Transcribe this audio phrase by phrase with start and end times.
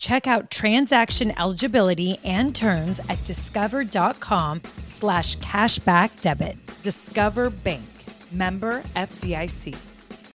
[0.00, 6.58] Check out transaction eligibility and terms at discover.com slash cashback debit.
[6.82, 7.84] Discover Bank.
[8.32, 9.76] Member FDIC.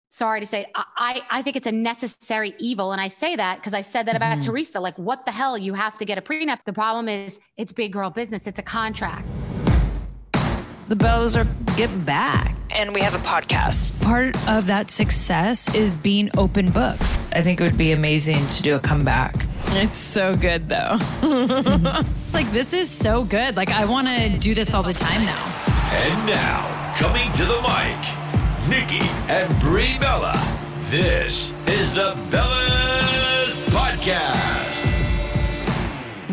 [0.09, 2.91] Sorry to say, I, I think it's a necessary evil.
[2.91, 4.51] And I say that because I said that about mm-hmm.
[4.51, 4.79] Teresa.
[4.79, 5.57] Like, what the hell?
[5.57, 6.59] You have to get a prenup.
[6.65, 8.45] The problem is it's big girl business.
[8.45, 9.27] It's a contract.
[10.87, 14.01] The Bellas are getting back and we have a podcast.
[14.03, 17.23] Part of that success is being open books.
[17.31, 19.33] I think it would be amazing to do a comeback.
[19.67, 20.97] It's so good though.
[22.33, 23.55] like this is so good.
[23.55, 25.53] Like I want to do this all the time now.
[25.93, 30.33] And now, coming to the mic, Nikki and Brie Bella.
[30.89, 34.62] This is the Bellas Podcast.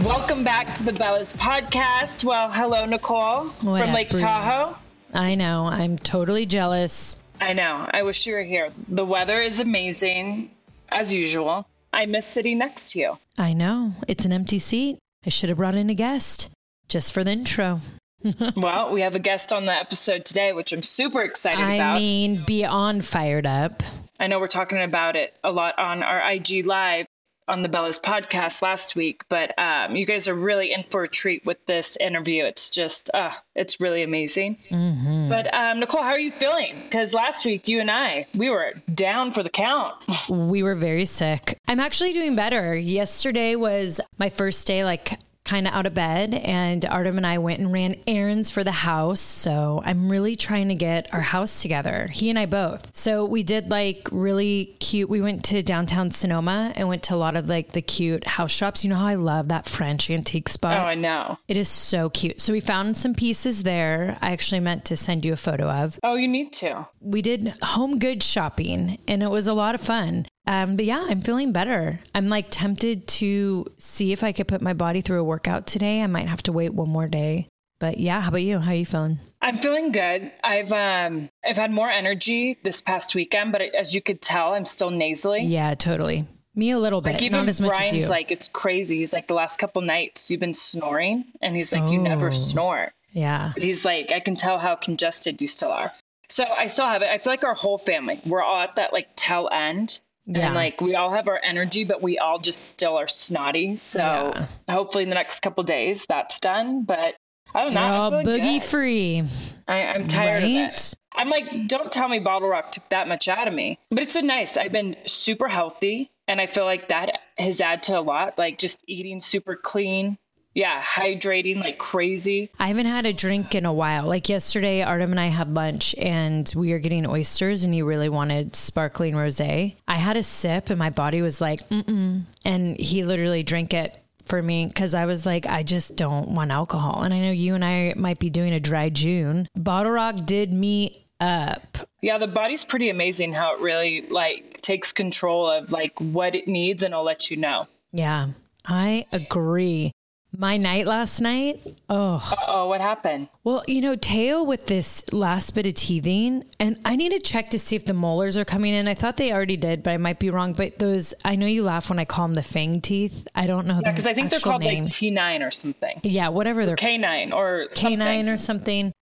[0.04, 2.24] Welcome back to the Bellas Podcast.
[2.24, 4.20] Well, hello, Nicole what from Lake Brie?
[4.20, 4.74] Tahoe.
[5.12, 5.66] I know.
[5.66, 7.18] I'm totally jealous.
[7.38, 7.86] I know.
[7.92, 8.70] I wish you were here.
[8.88, 10.52] The weather is amazing,
[10.88, 11.68] as usual.
[11.92, 13.18] I miss sitting next to you.
[13.36, 13.92] I know.
[14.08, 14.98] It's an empty seat.
[15.26, 16.48] I should have brought in a guest
[16.88, 17.80] just for the intro.
[18.56, 21.96] well, we have a guest on the episode today, which I'm super excited I about.
[21.96, 23.82] I mean, beyond fired up.
[24.18, 27.06] I know we're talking about it a lot on our IG Live,
[27.50, 31.08] on the Bellas podcast last week, but um, you guys are really in for a
[31.08, 32.44] treat with this interview.
[32.44, 34.56] It's just, uh, it's really amazing.
[34.70, 35.28] Mm-hmm.
[35.28, 36.82] But um, Nicole, how are you feeling?
[36.84, 40.06] Because last week you and I, we were down for the count.
[40.28, 41.58] we were very sick.
[41.66, 42.76] I'm actually doing better.
[42.76, 47.38] Yesterday was my first day, like kind of out of bed and Artem and I
[47.38, 49.20] went and ran errands for the house.
[49.20, 52.08] So I'm really trying to get our house together.
[52.12, 52.94] He and I both.
[52.94, 55.08] So we did like really cute.
[55.08, 58.52] We went to downtown Sonoma and went to a lot of like the cute house
[58.52, 58.84] shops.
[58.84, 60.76] You know how I love that French antique spot?
[60.76, 61.38] Oh, I know.
[61.48, 62.40] It is so cute.
[62.40, 64.18] So we found some pieces there.
[64.20, 65.98] I actually meant to send you a photo of.
[66.02, 66.88] Oh, you need to.
[67.00, 70.26] We did home goods shopping and it was a lot of fun.
[70.46, 72.00] Um, but yeah, I'm feeling better.
[72.14, 76.02] I'm like tempted to see if I could put my body through a workout today.
[76.02, 77.48] I might have to wait one more day.
[77.78, 78.58] But yeah, how about you?
[78.58, 79.18] How are you feeling?
[79.42, 80.30] I'm feeling good.
[80.44, 84.66] I've um I've had more energy this past weekend, but as you could tell, I'm
[84.66, 85.44] still nasally.
[85.44, 86.26] Yeah, totally.
[86.54, 87.14] Me a little bit.
[87.14, 88.10] Like even not as Brian's much as you.
[88.10, 88.98] like it's crazy.
[88.98, 92.26] He's like the last couple nights you've been snoring, and he's like oh, you never
[92.26, 92.30] oh.
[92.30, 92.92] snore.
[93.12, 93.52] Yeah.
[93.54, 95.92] But he's like I can tell how congested you still are.
[96.28, 97.08] So I still have it.
[97.08, 100.46] I feel like our whole family we're all at that like tail end yeah.
[100.46, 103.74] And like we all have our energy, but we all just still are snotty.
[103.76, 104.46] So yeah.
[104.70, 106.84] hopefully in the next couple days that's done.
[106.84, 107.16] But
[107.54, 107.80] I don't know.
[107.80, 108.62] All boogie good.
[108.62, 109.24] free.
[109.66, 110.68] I, am tired right?
[110.68, 110.94] of it.
[111.14, 113.78] I'm like, don't tell me Bottle Rock took that much out of me.
[113.90, 114.56] But it's so nice.
[114.56, 116.10] I've been super healthy.
[116.28, 118.38] And I feel like that has added to a lot.
[118.38, 120.16] Like just eating super clean,
[120.54, 122.50] yeah, hydrating like crazy.
[122.58, 124.06] I haven't had a drink in a while.
[124.06, 128.08] Like yesterday, Artem and I had lunch and we were getting oysters and he really
[128.08, 129.76] wanted sparkling rosé.
[129.86, 133.96] I had a sip and my body was like, mm And he literally drank it
[134.26, 137.02] for me because I was like, I just don't want alcohol.
[137.02, 139.48] And I know you and I might be doing a dry June.
[139.54, 141.78] Bottle Rock did me up.
[142.00, 146.48] Yeah, the body's pretty amazing how it really like takes control of like what it
[146.48, 147.66] needs and it'll let you know.
[147.92, 148.28] Yeah,
[148.64, 149.92] I agree.
[150.36, 151.60] My night last night.
[151.88, 153.28] Oh, Oh, what happened?
[153.42, 157.50] well, you know, Teo with this last bit of teething, and I need to check
[157.50, 158.86] to see if the molars are coming in.
[158.86, 160.52] I thought they already did, but I might be wrong.
[160.52, 163.26] But those, I know you laugh when I call them the fang teeth.
[163.34, 163.80] I don't know.
[163.84, 164.84] Because I think they're called name.
[164.84, 166.00] like T9 or something.
[166.04, 167.98] yeah, whatever they're K9 or something.
[167.98, 168.92] canine or something.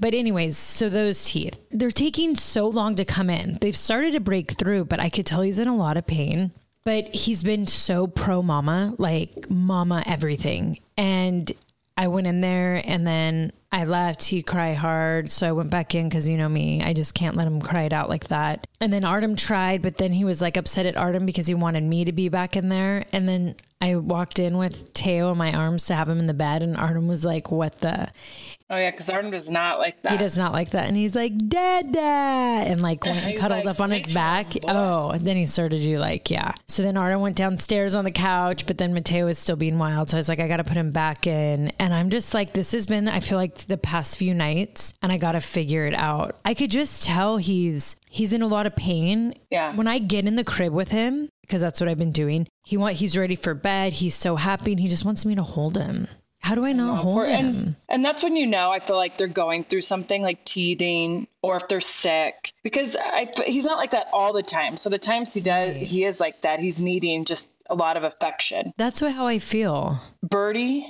[0.00, 3.58] But anyways, so those teeth, they're taking so long to come in.
[3.60, 6.52] They've started to break through, but I could tell he's in a lot of pain.
[6.88, 10.78] But he's been so pro mama, like mama everything.
[10.96, 11.52] And
[11.98, 14.24] I went in there and then I left.
[14.24, 15.30] He cried hard.
[15.30, 17.82] So I went back in because you know me, I just can't let him cry
[17.82, 18.66] it out like that.
[18.80, 21.82] And then Artem tried, but then he was like upset at Artem because he wanted
[21.82, 23.04] me to be back in there.
[23.12, 26.32] And then I walked in with Teo in my arms to have him in the
[26.32, 26.62] bed.
[26.62, 28.08] And Artem was like, What the?
[28.70, 30.12] Oh, yeah, because Artem does not like that.
[30.12, 30.88] He does not like that.
[30.88, 31.98] And he's like, Dada.
[31.98, 34.52] And like went and cuddled like, up on his back.
[34.52, 36.52] boy." Oh, and then he started to do like, yeah.
[36.66, 40.10] So then Artem went downstairs on the couch, but then Matteo was still being wild.
[40.10, 41.68] So I was like, I got to put him back in.
[41.78, 45.10] And I'm just like, this has been, I feel like the past few nights, and
[45.10, 46.36] I got to figure it out.
[46.44, 49.34] I could just tell he's, he's in a lot of pain.
[49.50, 49.74] Yeah.
[49.74, 52.76] When I get in the crib with him, because that's what I've been doing, he
[52.76, 53.94] want, he's ready for bed.
[53.94, 56.08] He's so happy and he just wants me to hold him.
[56.40, 57.34] How do I not hold him?
[57.46, 61.26] and, and that's when you know I feel like they're going through something like teething
[61.42, 64.76] or if they're sick because I, he's not like that all the time.
[64.76, 66.60] So the times he does, he is like that.
[66.60, 68.72] He's needing just a lot of affection.
[68.78, 70.00] That's how I feel.
[70.22, 70.86] Birdie,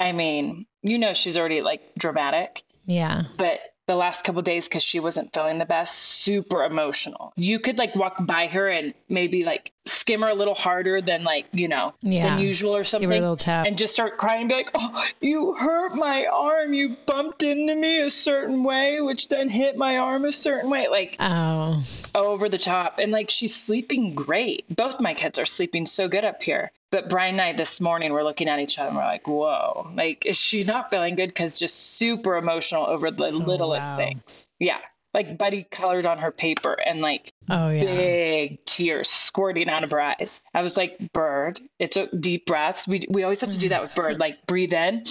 [0.00, 3.22] I mean, you know, she's already like dramatic, Yeah.
[3.38, 7.32] but the last couple days because she wasn't feeling the best, super emotional.
[7.36, 11.24] You could like walk by her and maybe like skim her a little harder than
[11.24, 12.30] like you know Yeah.
[12.30, 13.66] than usual or something, little tap.
[13.66, 16.72] and just start crying and be like, "Oh, you hurt my arm.
[16.74, 20.88] You bumped into me a certain way, which then hit my arm a certain way."
[20.88, 21.82] Like Oh,
[22.14, 22.98] over the top.
[22.98, 24.64] And like she's sleeping great.
[24.74, 26.70] Both my kids are sleeping so good up here.
[26.90, 29.90] But Brian and I this morning we're looking at each other and we're like, whoa,
[29.94, 31.28] like is she not feeling good?
[31.28, 33.96] Because just super emotional over the oh, littlest wow.
[33.96, 34.48] things.
[34.58, 34.78] Yeah.
[35.14, 37.84] Like Buddy colored on her paper and like oh yeah.
[37.84, 40.42] big tears squirting out of her eyes.
[40.54, 42.86] I was like, Bird, it took deep breaths.
[42.86, 45.04] We we always have to do that with Bird, like breathe in,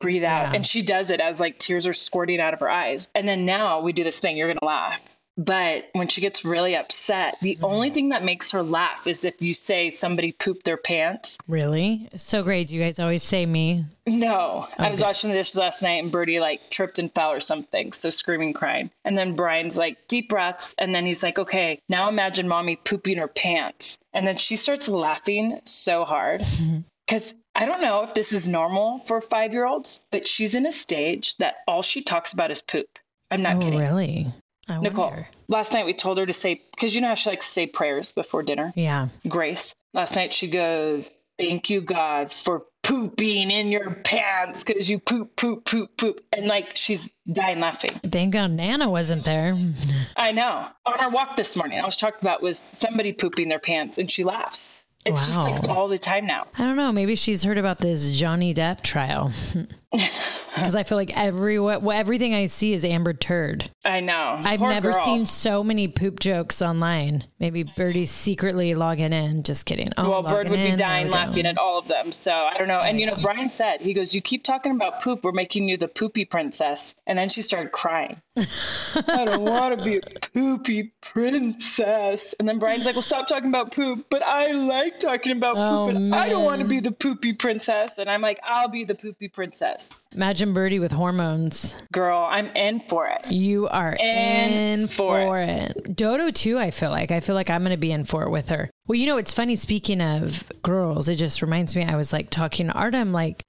[0.00, 0.48] breathe out.
[0.48, 0.52] Yeah.
[0.54, 3.08] And she does it as like tears are squirting out of her eyes.
[3.14, 5.02] And then now we do this thing, you're gonna laugh.
[5.38, 7.94] But when she gets really upset, the only mm-hmm.
[7.94, 11.38] thing that makes her laugh is if you say somebody pooped their pants.
[11.48, 12.08] Really?
[12.16, 12.68] So great.
[12.68, 13.86] Do You guys always say me.
[14.06, 17.40] No, I was washing the dishes last night and Birdie like tripped and fell or
[17.40, 17.92] something.
[17.92, 18.90] So screaming, crying.
[19.04, 20.74] And then Brian's like, deep breaths.
[20.78, 23.98] And then he's like, okay, now imagine mommy pooping her pants.
[24.12, 26.42] And then she starts laughing so hard.
[26.42, 26.78] Mm-hmm.
[27.06, 30.66] Because I don't know if this is normal for five year olds, but she's in
[30.66, 32.98] a stage that all she talks about is poop.
[33.30, 33.78] I'm not Oh, kidding.
[33.80, 34.32] really?
[34.68, 35.28] I Nicole, wonder.
[35.48, 37.66] last night we told her to say, because you know how she likes to say
[37.66, 38.72] prayers before dinner?
[38.76, 39.08] Yeah.
[39.28, 39.74] Grace.
[39.92, 45.34] Last night she goes, Thank you, God, for pooping in your pants because you poop,
[45.36, 46.20] poop, poop, poop.
[46.32, 47.90] And like she's dying laughing.
[48.04, 49.58] Thank God Nana wasn't there.
[50.16, 50.68] I know.
[50.86, 54.10] On our walk this morning, I was talking about was somebody pooping their pants and
[54.10, 54.84] she laughs.
[55.04, 56.46] It's just like all the time now.
[56.56, 56.92] I don't know.
[56.92, 59.32] Maybe she's heard about this Johnny Depp trial.
[59.92, 63.70] Because I feel like every everything I see is Amber Turd.
[63.84, 64.40] I know.
[64.42, 65.04] I've Poor never girl.
[65.04, 67.24] seen so many poop jokes online.
[67.40, 69.42] Maybe Birdie's secretly logging in.
[69.42, 69.90] Just kidding.
[69.96, 70.68] Oh, Well, Bird would be in.
[70.76, 72.12] There dying laughing at all of them.
[72.12, 72.80] So I don't know.
[72.80, 75.24] And you know, Brian said, he goes, You keep talking about poop.
[75.24, 76.94] We're making you the poopy princess.
[77.06, 78.20] And then she started crying.
[78.36, 80.00] I don't want to be a
[80.34, 82.34] poopy princess.
[82.38, 84.06] And then Brian's like, Well, stop talking about poop.
[84.10, 85.96] But I like talking about Oh, poop.
[85.96, 87.98] And I don't want to be the poopy princess.
[87.98, 89.81] And I'm like, I'll be the poopy princess.
[90.14, 91.74] Imagine Birdie with hormones.
[91.92, 93.30] Girl, I'm in for it.
[93.30, 95.96] You are In in, for for, it.
[95.96, 96.58] Dodo too.
[96.58, 98.68] I feel like I feel like I'm going to be in for it with her.
[98.86, 99.56] Well, you know, it's funny.
[99.56, 101.84] Speaking of girls, it just reminds me.
[101.84, 103.42] I was like talking to Artem, like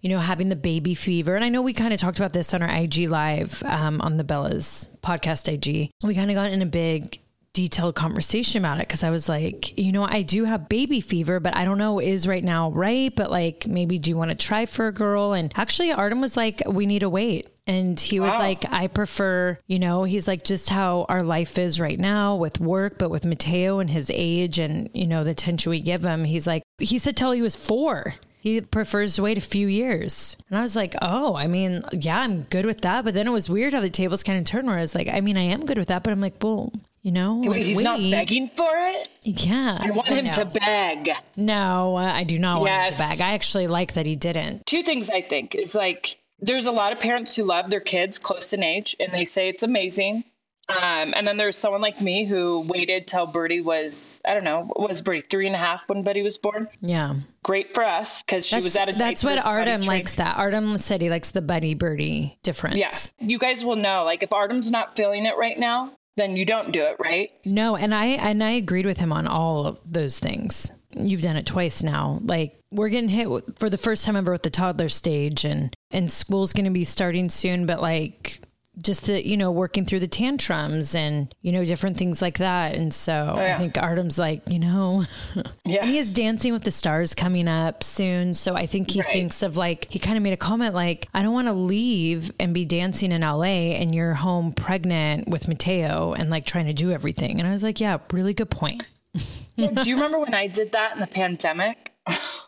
[0.00, 2.54] you know, having the baby fever, and I know we kind of talked about this
[2.54, 5.90] on our IG live um, on the Bella's podcast IG.
[6.02, 7.18] We kind of got in a big
[7.52, 11.40] detailed conversation about it because I was like, you know, I do have baby fever,
[11.40, 14.36] but I don't know is right now right, but like maybe do you want to
[14.36, 15.32] try for a girl?
[15.32, 17.50] And actually, Artem was like, we need to wait.
[17.66, 18.38] And he was Wow.
[18.38, 22.58] like, I prefer, you know, he's like just how our life is right now with
[22.60, 26.24] work, but with Matteo and his age and, you know, the attention we give him.
[26.24, 28.14] He's like, he said till he was four.
[28.40, 30.34] He prefers to wait a few years.
[30.48, 33.04] And I was like, oh, I mean, yeah, I'm good with that.
[33.04, 35.08] But then it was weird how the tables kind of turned where I was like,
[35.08, 36.02] I mean, I am good with that.
[36.02, 39.08] But I'm like, well, you know, Wait, like, he's not begging for it?
[39.22, 39.78] Yeah.
[39.80, 40.32] I want him no.
[40.32, 41.10] to beg.
[41.36, 43.20] No, uh, I do not want him to beg.
[43.20, 44.66] I actually like that he didn't.
[44.66, 48.18] two things I think is like there's a lot of parents who love their kids
[48.18, 50.24] close in age and they say it's amazing.
[50.68, 54.70] Um, and then there's someone like me who waited till Birdie was, I don't know,
[54.76, 56.68] was Birdie three and a half when Buddy was born?
[56.80, 57.16] Yeah.
[57.42, 60.36] Great for us because she That's, was at a that's what Artem likes that.
[60.36, 62.76] Artem said he likes the buddy birdie difference.
[62.76, 62.90] Yeah.
[63.18, 64.04] You guys will know.
[64.04, 67.30] Like if Artem's not feeling it right now, then you don't do it, right?
[67.44, 70.70] No, and I and I agreed with him on all of those things.
[70.92, 72.18] You've done it twice now.
[72.22, 76.10] Like we're getting hit for the first time ever with the toddler stage, and and
[76.10, 77.66] school's going to be starting soon.
[77.66, 78.40] But like
[78.82, 82.74] just the you know working through the tantrums and you know different things like that.
[82.76, 83.54] And so Oh, yeah.
[83.54, 85.04] I think Artem's like you know,
[85.64, 85.84] Yeah.
[85.84, 88.32] he is Dancing with the Stars coming up soon.
[88.34, 89.10] So I think he Right.
[89.12, 92.30] thinks of like he kind of made a comment like I don't want to leave
[92.38, 96.72] and be dancing in LA and you're home pregnant with Matteo and like trying to
[96.72, 97.38] do everything.
[97.40, 98.84] And I was like, yeah, really good point.
[99.56, 101.92] Yeah, do you remember when I did that in the pandemic?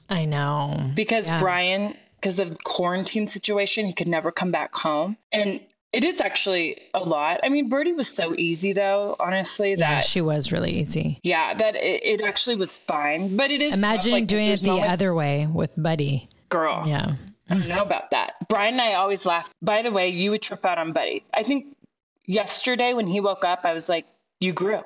[0.09, 0.93] I know.
[0.95, 1.29] because.
[1.38, 5.19] Brian, because of the quarantine situation, he could never come back home.
[5.31, 5.61] And
[5.93, 7.41] it is actually a lot.
[7.43, 11.19] I mean, Birdie was so easy though, honestly, Yeah, that she was really easy.
[11.23, 13.37] yeah, that it, it actually was fine.
[13.37, 16.29] But it is Imagine like, doing it the moments- other way with Buddy.
[16.49, 16.85] girl.
[16.87, 17.15] Yeah.
[17.51, 18.35] I don't know about that.
[18.49, 19.51] Brian and I always laugh.
[19.61, 21.23] By the way, you would trip out on Buddy.
[21.35, 21.77] I think
[22.27, 24.07] yesterday when he woke up, I was like,
[24.41, 24.81] "You grew."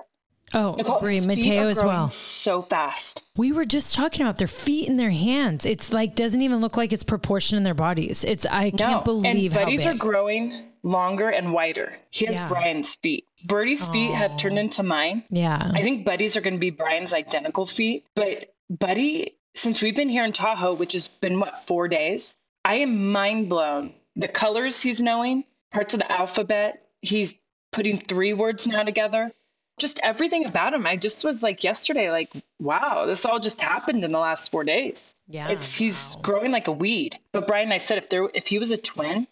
[0.54, 1.20] Oh, Nicole, agree.
[1.20, 2.06] Matteo as well.
[2.08, 3.24] So fast.
[3.36, 5.66] We were just talking about their feet and their hands.
[5.66, 8.22] It's like doesn't even look like it's proportion in their bodies.
[8.24, 9.94] It's I can't believe and how buddies big.
[9.94, 11.98] are growing longer and wider.
[12.10, 12.48] He has Yeah.
[12.48, 13.26] Brian's feet.
[13.44, 15.24] Birdie's feet have turned into mine.
[15.30, 15.70] yeah.
[15.74, 18.06] I think Buddy's are going to be Brian's identical feet.
[18.14, 22.76] But Buddy, since we've been here in Tahoe, which has been what four days, I
[22.76, 23.94] am mind blown.
[24.14, 26.86] The colors he's knowing, parts of the alphabet.
[27.00, 27.40] He's
[27.72, 29.32] putting three words now together.
[29.78, 30.86] Just everything about him.
[30.86, 34.64] I just was like yesterday, like, wow, this all just happened in the last four
[34.64, 35.14] days.
[35.28, 36.22] Yeah, It's he's wow.
[36.22, 37.18] growing like a weed.
[37.32, 39.26] But Brian, I said if there if he was a twin,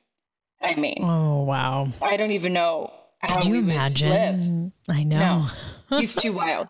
[0.62, 1.88] I mean, oh wow.
[2.02, 3.74] I don't even know how Could you we would live.
[3.76, 4.72] imagine?
[4.88, 5.46] I know.
[5.90, 6.68] No, he's too wild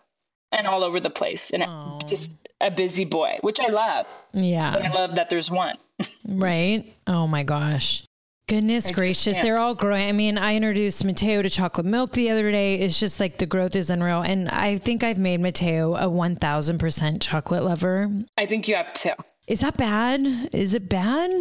[0.51, 1.97] and all over the place and Oh.
[2.07, 4.07] just a busy boy, which I love.
[4.33, 4.41] But
[4.85, 5.75] I love that there's one.
[6.27, 6.93] Right.
[7.07, 8.03] Oh my gosh.
[8.47, 9.39] Goodness gracious.
[9.39, 10.07] They're all growing.
[10.07, 12.75] I mean, I introduced Matteo to chocolate milk the other day.
[12.75, 14.21] It's just like the growth is unreal.
[14.21, 18.11] And I think I've made Matteo a 1000% chocolate lover.
[18.37, 19.13] I think you have too.
[19.47, 20.49] Is that bad?
[20.53, 21.31] Is it bad?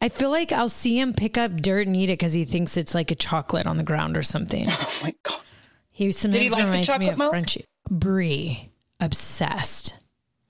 [0.00, 2.76] I feel like I'll see him pick up dirt and eat it because he thinks
[2.76, 4.68] it's like a chocolate on the ground or something.
[4.78, 5.40] Oh my god.
[5.90, 7.30] He sometimes like the reminds me of milk?
[7.30, 7.64] Frenchie.
[7.90, 9.94] Brie, obsessed.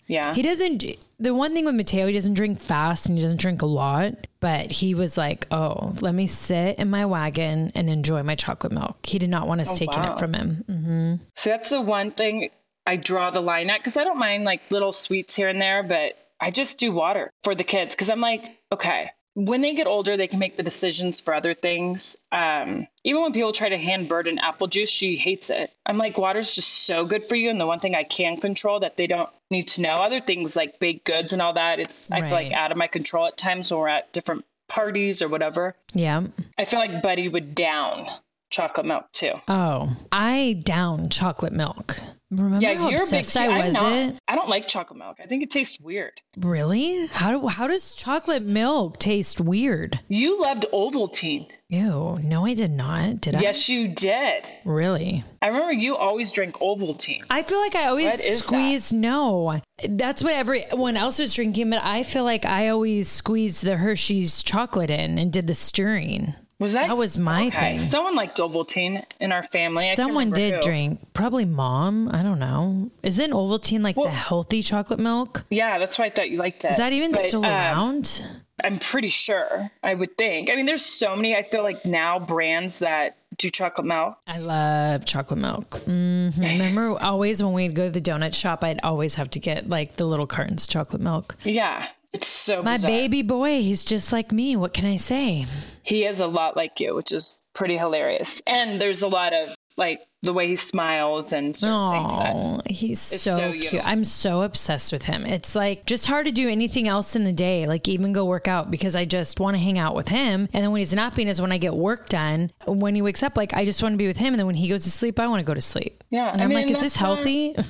[0.09, 0.35] Yeah.
[0.35, 0.85] He doesn't.
[1.19, 4.27] The one thing with Matteo, he doesn't drink fast and he doesn't drink a lot.
[4.41, 8.73] But he was like, "Oh, let me sit in my wagon and enjoy my chocolate
[8.73, 10.13] milk." He did not want us taking wow.
[10.13, 10.65] it from him.
[10.67, 12.51] hmm so that's the one thing
[12.87, 15.83] I draw the line at because I don't mind like little sweets here and there,
[15.83, 19.87] but I just do water for the kids because I'm like, okay, when they get
[19.87, 22.17] older, they can make the decisions for other things.
[22.33, 25.75] Um, even when people try to hand Bird an apple juice, she hates it.
[25.85, 27.51] I'm like, water's just so good for you.
[27.51, 30.57] And the one thing I can control that they don't need to know, other things
[30.57, 33.37] like baked goods and all that, it's, I feel like out of my control at
[33.37, 35.77] times when we're at different parties or whatever.
[35.93, 36.23] Yeah.
[36.57, 38.07] I feel like Buddy would down
[38.49, 39.35] chocolate milk too.
[39.49, 42.01] Oh, I down chocolate milk.
[42.31, 43.21] Remember Yeah, how you're a big.
[43.21, 43.93] obsessed I I'm was not.
[43.93, 44.17] it?
[44.27, 45.19] I don't like chocolate milk.
[45.23, 46.21] I think it tastes weird.
[46.37, 47.07] Really?
[47.07, 50.01] How do, how does chocolate milk taste weird?
[50.09, 51.49] You loved Ovaltine.
[51.69, 52.19] Ew.
[52.23, 53.21] No, I did not.
[53.21, 53.41] Did I?
[53.41, 54.51] Yes, you did.
[54.65, 55.23] Really?
[55.41, 57.23] I remember you always drank Ovaltine.
[57.31, 58.93] I feel like I always squeeze.
[58.93, 63.77] No, that's what everyone else was drinking, but I feel like I always squeezed the
[63.77, 66.35] Hershey's chocolate in and did the stirring.
[66.59, 66.89] Was that?
[66.89, 67.71] That was my okay.
[67.71, 67.79] thing.
[67.79, 69.93] Someone liked Ovaltine in our family.
[69.95, 70.61] Someone did who.
[70.63, 72.09] drink, probably mom.
[72.09, 72.91] I don't know.
[73.03, 75.45] Isn't Ovaltine like Well- the healthy chocolate milk?
[75.51, 76.71] Yeah, that's why I thought you liked it.
[76.71, 78.23] Is that even But, still um, around?
[78.65, 79.71] I'm pretty sure.
[79.83, 80.51] I would think.
[80.51, 81.37] I mean, there's so many.
[81.37, 84.17] I feel like now brands that do chocolate milk.
[84.27, 85.75] I love chocolate milk.
[85.85, 89.69] hmm Remember, always when we'd go to the donut shop, I'd always have to get
[89.69, 91.37] like the little cartons of chocolate milk.
[91.45, 91.87] Yeah,
[92.17, 92.63] it's so.
[92.63, 92.91] My bizarre.
[92.91, 94.57] baby boy, he's just like me.
[94.57, 95.45] What can I say?
[95.83, 98.41] He is a lot like you, which is pretty hilarious.
[98.47, 102.61] And there's a lot of like the way he smiles and certain things that Oh,
[102.69, 103.81] he's so, so cute.
[103.85, 105.25] I'm so obsessed with him.
[105.25, 108.47] It's like just hard to do anything else in the day, like even go work
[108.47, 110.49] out because I just want to hang out with him.
[110.53, 112.51] And then when he's napping is when I get work done.
[112.67, 114.35] When he wakes up, like I just want to be with him.
[114.35, 116.05] And then when he goes to sleep, I want to go to sleep.
[116.11, 117.55] Yeah, And I I'm mean, like, is this healthy?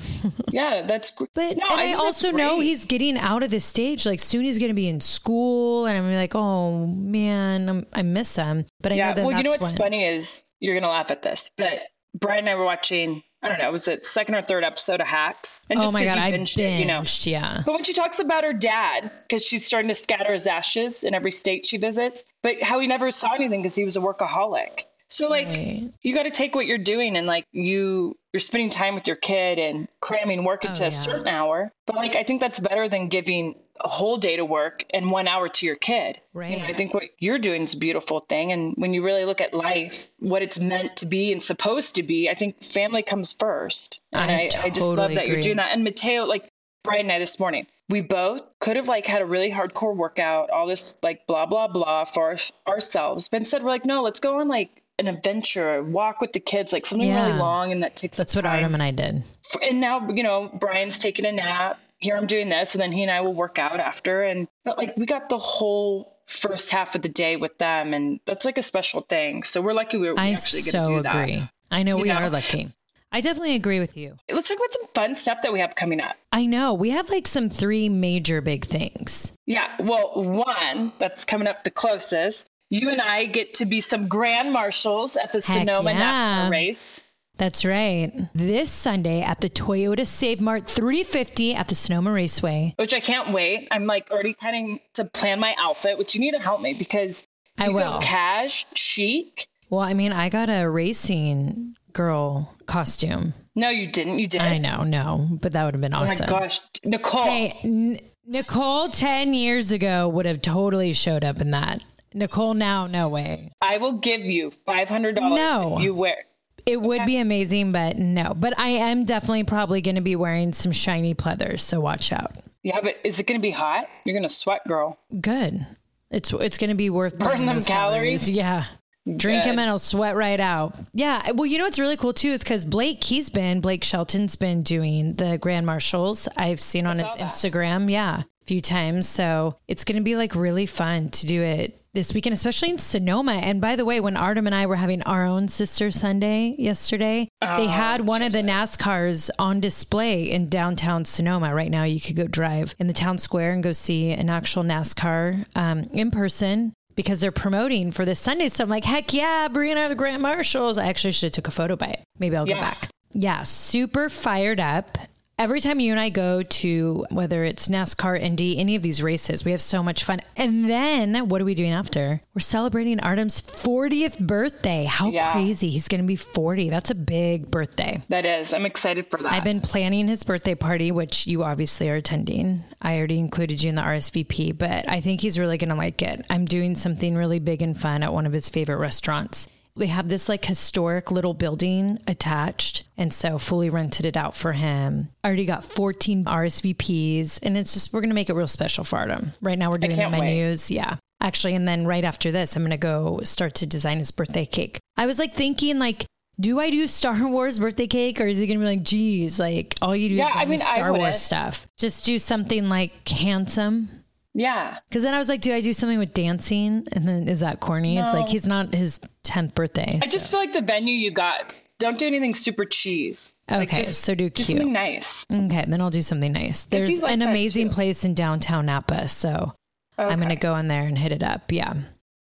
[0.51, 3.65] Yeah, that's gr- But no, and I, that's also know he's getting out of this
[3.65, 4.05] stage.
[4.05, 8.01] Like soon he's going to be in school, and I'm like, oh man, I'm, I
[8.01, 8.65] miss him.
[8.81, 11.11] But I know Yeah, that well, you know what's when- funny is you're gonna laugh
[11.11, 11.81] at this, but
[12.19, 13.23] Brian and I were watching.
[13.43, 15.61] I don't know, was it second or third episode of Hacks?
[15.69, 17.01] And Oh just my 'cause god, you I binged it, you know.
[17.01, 17.61] binged, yeah.
[17.65, 21.13] But when she talks about her dad, because she's starting to scatter his ashes in
[21.13, 24.85] every state she visits, but how he never saw anything because he was a workaholic.
[25.09, 25.91] So like Right.
[26.01, 29.15] you got to take what you're doing and like you you're spending time with your
[29.15, 31.71] kid and cramming work into Oh, a certain hour.
[31.85, 35.27] But like I think that's better than giving a whole day to work and one
[35.27, 36.19] hour to your kid.
[36.35, 38.51] You know, I think what you're doing is a beautiful thing.
[38.51, 42.03] And when you really look at life, what it's meant to be and supposed to
[42.03, 44.01] be, I think family comes first.
[44.11, 45.71] And I I, I, just love totally that you're doing that.
[45.73, 46.49] And Matteo, like
[46.83, 50.49] Brian and I this morning, we both could have like had a really hardcore workout,
[50.49, 52.35] all this like blah, blah, blah for
[52.67, 53.29] ourselves.
[53.29, 56.73] But instead we're like, no, let's go on like an adventure, walk with the kids,
[56.73, 59.23] like something really long and that takes That's what time Artem and I did.
[59.61, 63.01] and now you know brian's taking a nap here i'm doing this and then he
[63.01, 66.93] and i will work out after and but like we got the whole first half
[66.95, 70.07] of the day with them and that's like a special thing so we're lucky we
[70.09, 71.49] are I actually so going to do that agree.
[71.71, 72.15] I know You we know?
[72.15, 72.71] are lucky.
[73.11, 74.17] I definitely agree with you.
[74.31, 77.09] let's talk about some fun stuff that we have coming up I know we have
[77.09, 79.31] like some three major big things.
[79.45, 84.07] yeah well one that's coming up the closest you and i get to be some
[84.07, 86.47] grand marshals at the Heck sonoma yeah.
[86.47, 87.03] nascar race
[87.37, 88.11] That's right.
[88.33, 92.73] This Sunday at the Toyota Save Mart 350 at the Sonoma Raceway.
[92.77, 96.19] which i can't wait i'm like already kind of to plan my outfit which you
[96.21, 97.27] need to help me because
[97.59, 97.99] I will.
[98.01, 103.33] cash chic Well, I mean, I got a racing girl costume.
[103.55, 104.47] no you didn't you didn't.
[104.47, 106.25] I know, no, but that would have been Oh awesome.
[106.29, 107.23] my gosh, Nicole.
[107.25, 111.81] Hey, N- Nicole 10 years ago would have totally showed up in that.
[112.17, 113.51] Nicole now, no way.
[113.61, 115.77] I will give you five hundred dollars No.
[115.77, 116.25] if you wear.
[116.65, 118.33] It would be amazing, but no.
[118.35, 122.33] But I am definitely probably going to be wearing some shiny pleathers, so watch out.
[122.61, 123.87] Yeah, but is it going to be hot?
[124.03, 124.99] You're going to sweat, girl.
[125.21, 125.65] Good.
[126.11, 128.29] It's it's going to be worth Burn burning them those calories?
[128.29, 128.65] Yeah.
[129.05, 129.51] Drink Good.
[129.51, 130.77] them and it'll sweat right out.
[130.93, 131.31] Yeah.
[131.31, 134.63] Well, you know what's really cool too is because Blake, he's been Blake Shelton's been
[134.63, 136.27] doing the Grand Marshals.
[136.35, 137.17] I've seen on his that.
[137.17, 139.07] Instagram, yeah, a few times.
[139.07, 142.77] So it's going to be like really fun to do it this weekend, especially in
[142.77, 143.31] Sonoma.
[143.33, 147.27] And by the way, when Artem and I were having our own Sister Sunday yesterday,
[147.41, 151.55] Oh, they had one of the NASCARs on display in downtown Sonoma.
[151.55, 154.61] Right now, you could go drive in the town square and go see an actual
[154.63, 158.47] NASCAR um, in person because they're promoting for this Sunday.
[158.47, 160.77] So I'm like, heck yeah, Brie and I are the Grand Marshals.
[160.77, 162.03] I actually should have took a photo by it.
[162.19, 162.89] Maybe I'll go back.
[163.11, 164.99] Yeah, super fired up.
[165.39, 169.45] Every time you and I go to whether it's NASCAR, Indy, any of these races,
[169.45, 170.19] we have so much fun.
[170.35, 172.21] And then what are we doing after?
[172.33, 174.85] We're celebrating Artem's 40th birthday.
[174.85, 175.31] How Yeah.
[175.33, 175.69] crazy.
[175.69, 176.71] He's going to be 40.
[176.71, 178.01] That's a big birthday.
[178.09, 178.51] That is.
[178.51, 179.31] I'm excited for that.
[179.31, 182.63] I've been planning his birthday party, which you obviously are attending.
[182.81, 186.01] I already included you in the RSVP, but I think he's really going to like
[186.01, 186.25] it.
[186.31, 189.47] I'm doing something really big and fun at one of his favorite restaurants.
[189.77, 194.53] They have this like historic little building attached, and so fully rented it out for
[194.53, 195.09] him.
[195.23, 198.83] I already got 14 RSVPs, and it's just we're going to make it real special
[198.83, 199.31] for Artem.
[199.41, 200.21] Right now, we're doing the can't wait.
[200.21, 200.71] menus.
[200.71, 200.97] Yeah.
[201.21, 204.45] Actually, and then right after this, I'm going to go start to design his birthday
[204.45, 204.79] cake.
[204.97, 206.05] I was like thinking, like,
[206.39, 209.39] do I do Star Wars birthday cake or is it going to be like, geez,
[209.39, 210.93] like all you do Yeah, is I mean, Star.
[210.93, 211.67] Wars stuff?
[211.77, 213.96] Just do something like handsome.
[214.37, 214.77] Yeah.
[214.87, 216.87] Because then I was like, do I do something with dancing?
[216.91, 217.97] And then is that corny?
[217.97, 219.97] It's like he's not his 10th birthday.
[219.99, 221.59] I just feel like the venue you got.
[221.79, 223.33] Don't do anything super cheese.
[223.49, 224.59] Like, Okay, just, so do just cute.
[224.59, 225.25] something nice.
[225.33, 226.65] Okay, then I'll do something nice.
[226.65, 227.73] There's like an amazing too.
[227.73, 229.07] place in downtown Napa.
[229.07, 229.53] So
[229.97, 231.51] I'm going to go in there and hit it up.
[231.51, 231.73] Yeah.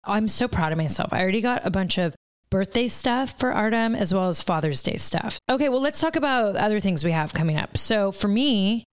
[0.05, 1.13] I'm so proud of myself.
[1.13, 2.15] I already got a bunch of
[2.49, 5.39] birthday stuff for Artem as well as Father's Day stuff.
[5.51, 7.77] Okay, well, let's talk about other things we have coming up.
[7.77, 8.86] So for me,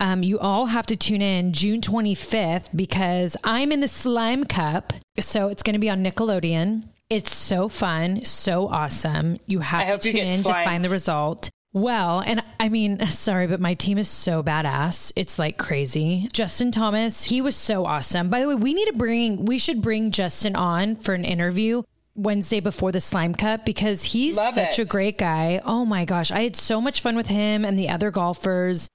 [0.00, 4.92] um, you all have to tune in June 25th because I'm in the Slime Cup.
[5.18, 6.84] So it's going to be on Nickelodeon.
[7.10, 9.38] It's so fun, so awesome.
[9.46, 11.50] You have to tune in to find the result.
[11.72, 15.12] Well, and I mean, sorry, but my team is so badass.
[15.16, 16.28] It's like crazy.
[16.32, 18.30] Justin Thomas, he was so awesome.
[18.30, 21.82] By the way, we need to bring, we should bring Justin on for an interview
[22.14, 24.82] Wednesday before the Slime Cup because he's Love such it.
[24.82, 25.60] a great guy.
[25.64, 26.30] Oh my gosh.
[26.30, 28.88] I had so much fun with him and the other golfers.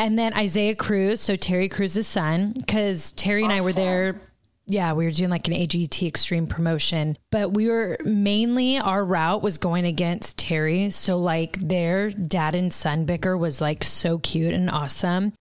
[0.00, 4.18] And then Isaiah Crews, so Terry Crews's son, because Terry and I were there.
[4.66, 9.42] Yeah, we were doing like an AGT extreme promotion, but we were mainly our route
[9.42, 10.88] was going against Terry.
[10.88, 15.34] So, like, their dad and son bicker was like so cute and awesome.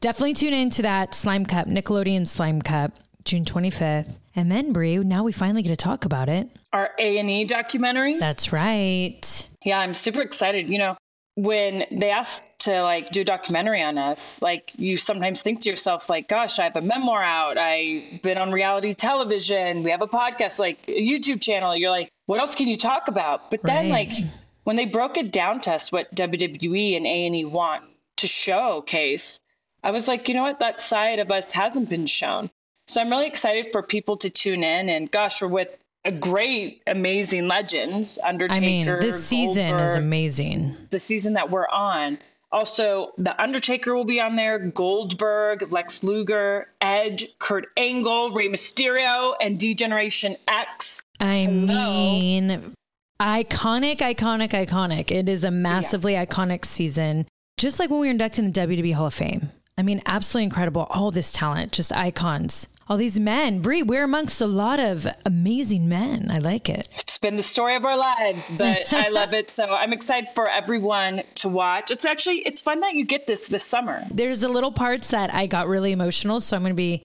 [0.00, 4.16] Definitely tune into that Slime Cup, Nickelodeon Slime Cup, June 25th.
[4.34, 6.48] And then, Brie, now we finally get to talk about it.
[6.72, 8.18] Our A and E documentary.
[8.18, 9.46] That's right.
[9.64, 10.68] Yeah, I'm super excited.
[10.68, 10.96] You know,
[11.42, 15.70] when they asked to like do a documentary on us, like you sometimes think to
[15.70, 17.56] yourself, like, gosh, I have a memoir out.
[17.56, 19.82] I've been on reality television.
[19.82, 21.74] We have a podcast, like a YouTube channel.
[21.74, 23.50] You're like, what else can you talk about?
[23.50, 24.12] But then Right.
[24.12, 24.24] like
[24.64, 27.84] when they broke it down to us what WWE and A&E want
[28.18, 29.40] to showcase,
[29.82, 30.58] I was like, you know what?
[30.60, 32.50] That side of us hasn't been shown.
[32.86, 34.90] So I'm really excited for people to tune in.
[34.90, 35.68] And gosh, we're with
[36.04, 38.18] a great, amazing legends.
[38.24, 38.60] Undertaker.
[38.60, 40.76] I mean, this season is amazing.
[40.90, 42.18] The season that we're on.
[42.52, 49.34] Also, The Undertaker will be on there, Goldberg, Lex Luger, Edge, Kurt Angle, Rey Mysterio,
[49.40, 51.00] and D Generation X.
[51.20, 52.74] I mean,
[53.20, 55.12] iconic, iconic, iconic.
[55.12, 57.28] It is a massively iconic season.
[57.56, 59.52] Just like when we were inducted in the WWE Hall of Fame.
[59.78, 60.88] I mean, absolutely incredible.
[60.90, 62.66] All this talent, just icons.
[62.90, 63.62] All these men.
[63.62, 66.28] Brie, we're amongst a lot of amazing men.
[66.28, 66.88] I like it.
[66.98, 69.48] It's been the story of our lives, but I love it.
[69.48, 71.92] So I'm excited for everyone to watch.
[71.92, 74.04] It's actually it's fun that you get this this summer.
[74.10, 77.04] There's a little parts that I got really emotional, so I'm going to be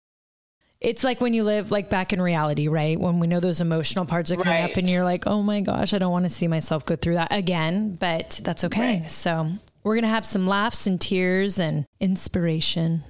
[0.82, 3.00] it's like when you live like back in reality, right?
[3.00, 5.94] When we know those emotional parts are coming up and you're like, "Oh my gosh,
[5.94, 9.02] I don't want to see myself go through that again," but that's okay.
[9.02, 9.12] Right.
[9.12, 9.52] So,
[9.84, 13.04] we're going to have some laughs and tears and inspiration.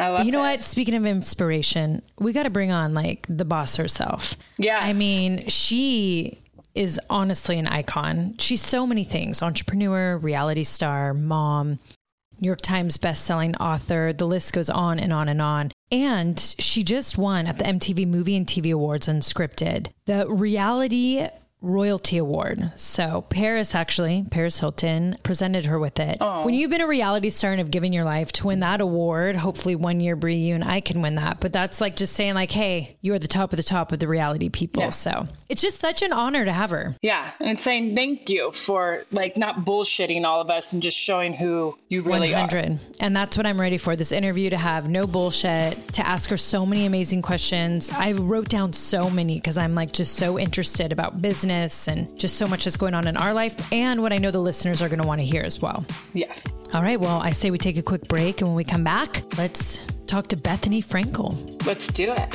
[0.00, 0.50] You know it.
[0.50, 0.64] what?
[0.64, 4.34] Speaking of inspiration, we got to bring on like the boss herself.
[4.58, 4.78] Yeah.
[4.80, 6.38] I mean, she
[6.74, 8.34] is honestly an icon.
[8.38, 11.78] She's so many things entrepreneur, reality star, mom,
[12.40, 14.12] New York Times bestselling author.
[14.12, 15.72] The list goes on and on and on.
[15.92, 21.26] And she just won at the MTV Movie and TV Awards Unscripted, the Reality
[21.62, 22.72] Royalty Award.
[22.76, 26.18] So Paris actually, Paris Hilton presented her with it.
[26.20, 29.36] When you've been a reality star and have given your life to win that award,
[29.36, 31.40] hopefully one year Brie, you and I can win that.
[31.40, 33.98] But that's like just saying like, hey, you are the top of the top of
[33.98, 34.84] the reality people.
[34.84, 34.90] Yeah.
[34.90, 36.96] So it's just such an honor to have her.
[37.02, 41.34] Yeah, and saying thank you for like not bullshitting all of us and just showing
[41.34, 42.40] who you really are.
[42.40, 42.78] 100.
[43.00, 46.38] And that's what I'm ready for this interview to have no bullshit, to ask her
[46.38, 47.90] so many amazing questions.
[47.90, 52.36] I wrote down so many because I'm like just so interested about business and just
[52.36, 54.88] so much that's going on in our life and what I know the listeners are
[54.88, 55.84] going to want to hear as well.
[56.14, 56.46] Yes.
[56.72, 56.98] All right.
[56.98, 58.40] Well, I say we take a quick break.
[58.40, 61.66] And when we come back, let's talk to Bethenny Frankel.
[61.66, 62.34] Let's do it.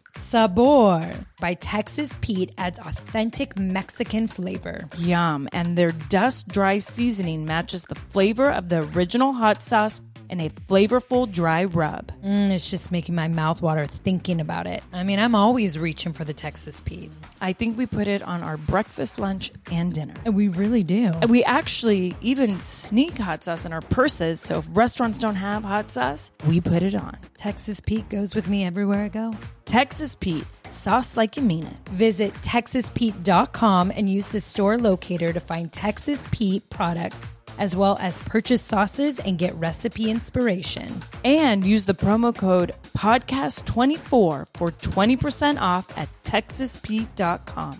[0.17, 4.87] Sabor by Texas Pete adds authentic Mexican flavor.
[4.97, 5.49] Yum.
[5.51, 10.49] And their dust dry seasoning matches the flavor of the original hot sauce in a
[10.49, 12.11] flavorful dry rub.
[12.23, 14.81] Mm, it's just making my mouth water thinking about it.
[14.93, 17.11] I mean, I'm always reaching for the Texas Pete.
[17.41, 20.13] I think we put it on our breakfast, lunch, and dinner.
[20.25, 21.11] And we really do.
[21.21, 24.39] And we actually even sneak hot sauce in our purses.
[24.39, 27.17] So if restaurants don't have hot sauce, we put it on.
[27.35, 29.33] Texas Pete goes with me everywhere I go.
[29.71, 31.89] Texas Pete, sauce like you mean it.
[31.91, 37.25] Visit TexasPete.com and use the store locator to find Texas Pete products
[37.57, 41.01] as well as purchase sauces and get recipe inspiration.
[41.23, 47.79] And use the promo code podcast24 for 20% off at texaspete.com.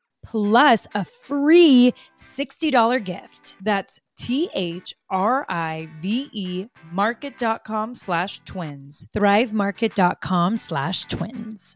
[0.23, 3.57] plus a free $60 gift.
[3.61, 9.07] That's T H R I V E market.com slash twins.
[9.15, 11.75] Thrivemarket.com slash twins.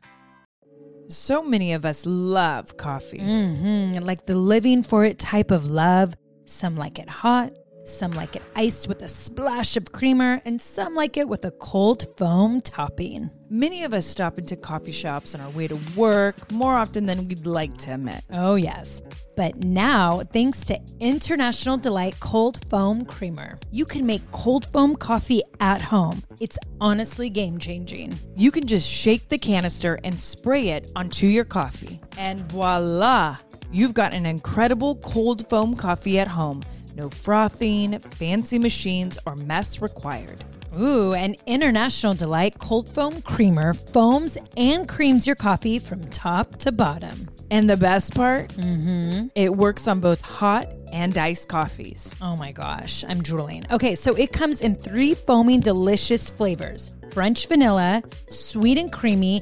[1.08, 3.20] So many of us love coffee.
[3.20, 4.04] Mm-hmm.
[4.04, 6.16] Like the living for it type of love.
[6.46, 7.54] Some like it hot,
[7.86, 11.52] some like it iced with a splash of creamer, and some like it with a
[11.52, 13.32] cold foam topping.
[13.50, 17.28] Many of us stop into coffee shops on our way to work more often than
[17.28, 18.24] we'd like to admit.
[18.32, 19.04] Oh, yes.
[19.38, 25.44] But now, thanks to International Delight Cold Foam Creamer, you can make cold foam coffee
[25.60, 26.24] at home.
[26.42, 28.18] It's honestly game changing.
[28.36, 32.02] You can just shake the canister and spray it onto your coffee.
[32.18, 33.38] And voila!
[33.72, 36.64] You've got an incredible cold foam coffee at home.
[36.96, 40.44] No frothing, fancy machines, or mess required.
[40.80, 46.72] Ooh, an International Delight Cold Foam Creamer foams and creams your coffee from top to
[46.72, 47.30] bottom.
[47.52, 49.28] And the best part, mm-hmm.
[49.36, 52.14] it works on both hot and iced coffees.
[52.22, 53.66] Oh my gosh, I'm drooling.
[53.72, 59.42] Okay, so it comes in three foaming, delicious flavors French vanilla, sweet and creamy,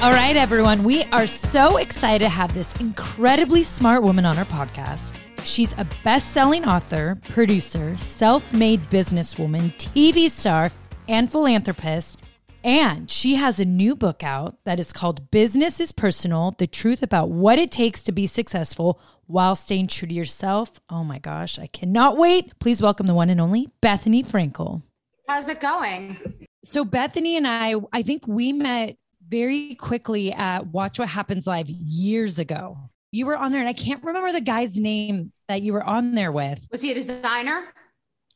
[0.00, 0.84] All right, everyone.
[0.84, 5.12] We are so excited to have this incredibly smart woman on our podcast.
[5.42, 10.70] She's a best selling author, producer, self made businesswoman, TV star,
[11.08, 12.20] and philanthropist.
[12.62, 17.02] And she has a new book out that is called Business is Personal The Truth
[17.02, 20.78] About What It Takes to Be Successful While Staying True to Yourself.
[20.88, 22.56] Oh my gosh, I cannot wait.
[22.60, 24.80] Please welcome the one and only Bethenny Frankel.
[25.26, 26.46] How's it going?
[26.62, 28.96] So, Bethenny and I, I think we met
[29.28, 32.78] very quickly at Watch What Happens Live years ago.
[33.10, 36.14] You were on there, and I can't remember the guy's name that you were on
[36.14, 36.66] there with.
[36.70, 37.64] Was he a designer?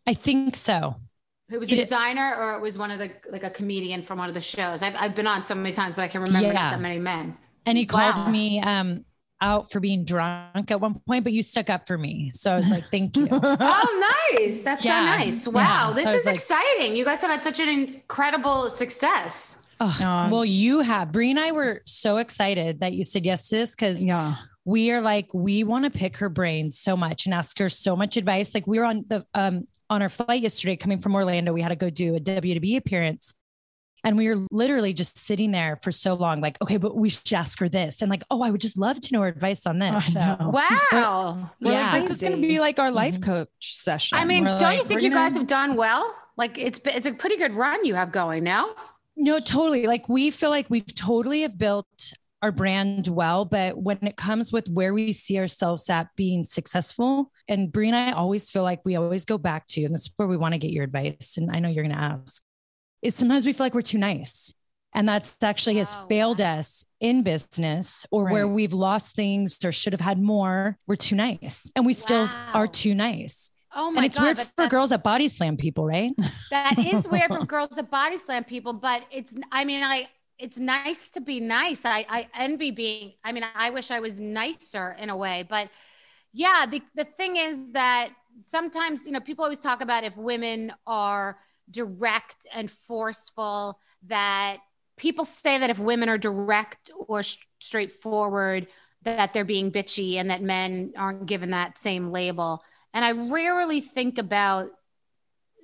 [0.07, 0.97] I think so.
[1.51, 4.29] Who was a designer, or it was one of the like a comedian from one
[4.29, 4.83] of the shows?
[4.83, 6.71] I've, I've been on so many times, but I can't remember yeah.
[6.71, 7.37] that many men.
[7.67, 8.13] And he wow.
[8.13, 9.05] called me um,
[9.43, 12.31] out for being drunk at one point, but you stuck up for me.
[12.33, 13.29] So I was like, thank you.
[13.31, 14.65] oh, nice.
[14.65, 15.01] That's yeah.
[15.01, 15.49] so nice.
[15.49, 15.89] Wow.
[15.89, 15.95] Yeah.
[15.95, 16.97] This so is like, exciting.
[16.97, 19.59] You guys have had such an incredible success.
[19.83, 21.11] Oh, well, you have.
[21.11, 24.37] Brie and I were so excited that you said yes to this because yeah.
[24.64, 27.97] we are like, we want to pick her brains so much and ask her so
[27.97, 28.55] much advice.
[28.55, 31.68] Like we were on the um on our flight yesterday coming from Orlando, we had
[31.68, 33.35] to go do a WWE appearance.
[34.05, 37.33] And we were literally just sitting there for so long, like, okay, but we should
[37.35, 38.03] ask her this.
[38.03, 40.12] And like, oh, I would just love to know her advice on this.
[40.12, 41.51] So, wow.
[41.61, 42.01] But, yeah.
[42.01, 43.31] This is going to be like our life mm-hmm.
[43.31, 44.18] coach session.
[44.18, 46.12] I mean, We're don't like, you think you guys have done well?
[46.37, 48.75] Like it's, it's a pretty good run you have going now.
[49.16, 49.87] No, totally.
[49.87, 53.44] Like we feel like we've totally have built our brand well.
[53.44, 57.96] But when it comes with where we see ourselves at being successful, and Brie and
[57.96, 60.55] I always feel like we always go back to, and this is where we want
[60.55, 61.35] to get your advice.
[61.37, 62.42] And I know you're going to ask,
[63.01, 64.53] is sometimes we feel like we're too nice.
[64.94, 68.33] And that's actually has oh, failed us in business or Right.
[68.33, 70.77] where we've lost things or should have had more.
[70.87, 71.70] We're too nice.
[71.75, 72.51] And we still Wow.
[72.55, 73.51] are too nice.
[73.75, 74.37] Oh my And it's God.
[74.37, 76.13] weird for girls that body slam people, right?
[76.51, 80.09] That is weird for girls to body slam people, but it's, I mean, I,
[80.39, 81.85] it's nice to be nice.
[81.85, 85.69] I, I envy being, I mean, I wish I was nicer in a way, but
[86.33, 88.11] yeah, the, the thing is that
[88.43, 91.39] sometimes, you know, people always talk about if women are
[91.71, 94.59] direct and forceful, that
[94.97, 98.67] people say that if women are direct or sh- straightforward,
[99.05, 102.63] that they're being bitchy and that men aren't given that same label.
[102.95, 104.71] And I rarely think about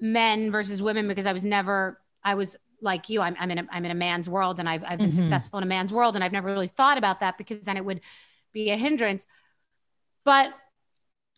[0.01, 3.67] men versus women because I was never, I was like you, I'm, I'm in a,
[3.71, 5.15] I'm in a man's world and I've, I've been Mhm.
[5.15, 6.15] successful in a man's world.
[6.15, 8.01] And I've never really thought about that because then it would
[8.53, 9.27] be a hindrance.
[10.25, 10.53] But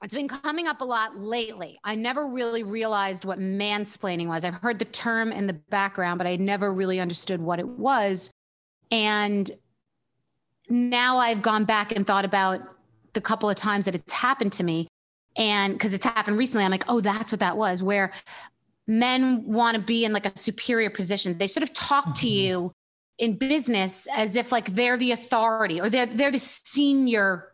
[0.02, 1.78] it's been coming up a lot lately.
[1.84, 4.44] I never really realized what mansplaining was.
[4.44, 8.30] I've heard the term in the background, but I never really understood what it was.
[8.90, 9.50] And
[10.68, 12.60] now I've gone back and thought about
[13.12, 14.88] the couple of times that it's happened to me.
[15.36, 18.12] And because it's happened recently, I'm like, oh, that's what that was, where
[18.86, 21.38] men want to be in like a superior position.
[21.38, 22.26] They sort of talk to mm-hmm.
[22.26, 22.72] you
[23.18, 27.52] in business as if like they're the authority or they're they're the senior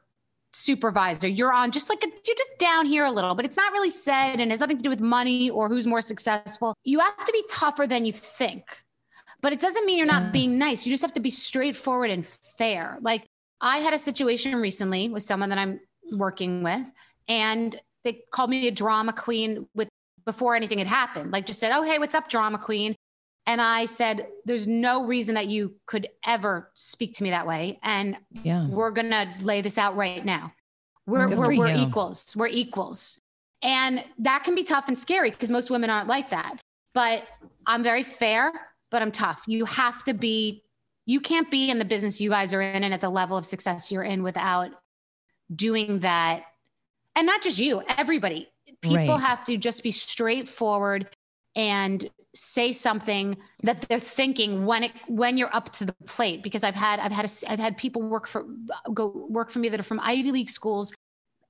[0.53, 1.29] supervisor.
[1.29, 3.91] You're on just like a, you're just down here a little, but it's not really
[3.91, 6.75] said and has nothing to do with money or who's more successful.
[6.85, 8.65] You have to be tougher than you think.
[9.43, 10.31] But it doesn't mean you're not Yeah.
[10.31, 10.87] being nice.
[10.87, 12.99] You just have to be straightforward and fair.
[13.03, 13.27] Like
[13.61, 16.91] I had a situation recently with someone that I'm working with
[17.29, 19.89] and they called me a drama queen with
[20.25, 21.31] before anything had happened.
[21.33, 22.95] Like just said, "Oh, hey, what's up, drama queen?"
[23.47, 27.79] And I said, "There's no reason that you could ever speak to me that way,
[27.83, 28.67] and Yeah.
[28.67, 30.53] we're gonna lay this out right now.
[31.07, 31.87] We're Good we're, we're you.
[31.87, 32.35] equals.
[32.37, 33.21] We're equals,
[33.63, 36.59] and that can be tough and scary because most women aren't like that.
[36.95, 37.25] But
[37.67, 38.53] I'm very fair,
[38.91, 39.45] but I'm tough.
[39.47, 40.63] You have to be.
[41.09, 43.47] You can't be in the business you guys are in and at the level of
[43.47, 44.73] success you're in without
[45.55, 46.43] doing that.
[47.17, 48.49] And not just you, everybody.
[48.83, 49.21] People Right.
[49.21, 51.09] have to just be straightforward
[51.57, 56.63] and say something that they're thinking when it when you're up to the plate because
[56.63, 58.45] I've had I've had a, I've had people work for
[58.93, 60.93] go work for me that are from Ivy League schools,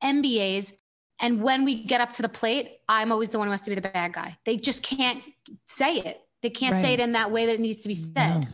[0.04, 0.72] MBAs,
[1.20, 3.70] and when we get up to the plate, I'm always the one who has to
[3.70, 4.38] be the bad guy.
[4.44, 5.22] They just can't
[5.66, 6.20] say it.
[6.42, 8.40] They can't say it in that way that it needs to be mm, said.
[8.42, 8.46] No.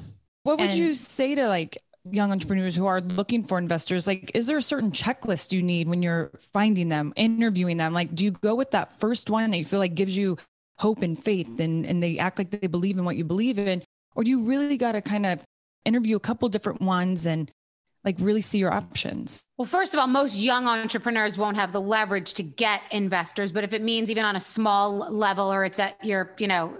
[0.45, 1.77] What would And- you say to like
[2.11, 4.07] young entrepreneurs who are looking for investors?
[4.07, 7.93] Like, is there a certain checklist you need when you're finding them, interviewing them?
[7.93, 10.37] Like, do you go with that first one that you feel like gives you
[10.79, 13.83] hope and faith and, and they act like they believe in what you believe in?
[14.15, 15.43] Or do you really got to kind of
[15.85, 17.51] interview a couple different ones and
[18.05, 19.45] like really see your options?
[19.57, 23.65] Well, first of all, most young entrepreneurs won't have the leverage to get investors, but
[23.65, 26.77] if it means even on a small level or it's at your, you know,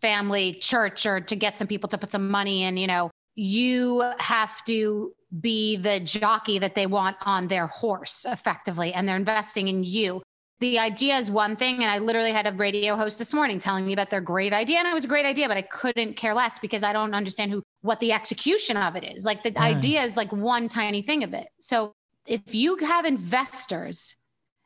[0.00, 4.02] family church or to get some people to put some money in, you know, you
[4.18, 9.68] have to be the jockey that they want on their horse effectively and they're investing
[9.68, 10.22] in you.
[10.60, 13.84] The idea is one thing and I literally had a radio host this morning telling
[13.84, 16.34] me about their great idea and it was a great idea but I couldn't care
[16.34, 19.24] less because I don't understand who what the execution of it is.
[19.24, 21.48] Like the idea is like one tiny thing of it.
[21.60, 21.92] So
[22.26, 24.16] if you have investors,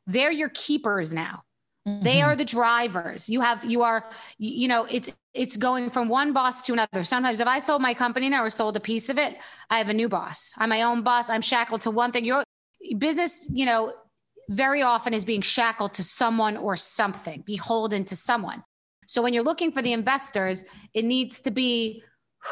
[0.06, 1.42] they're your keepers now.
[2.02, 2.28] They mm-hmm.
[2.28, 3.28] are the drivers.
[3.28, 7.04] You have you are you know it's it's going from one boss to another.
[7.04, 9.36] Sometimes if I sold my company now or sold a piece of it,
[9.70, 10.52] I have a new boss.
[10.58, 11.30] I'm my own boss.
[11.30, 12.24] I'm shackled to one thing.
[12.24, 12.42] Your
[12.98, 13.92] business, you know,
[14.48, 18.64] very often is being shackled to someone or something, beholden to someone.
[19.06, 22.02] So when you're looking for the investors, it needs to be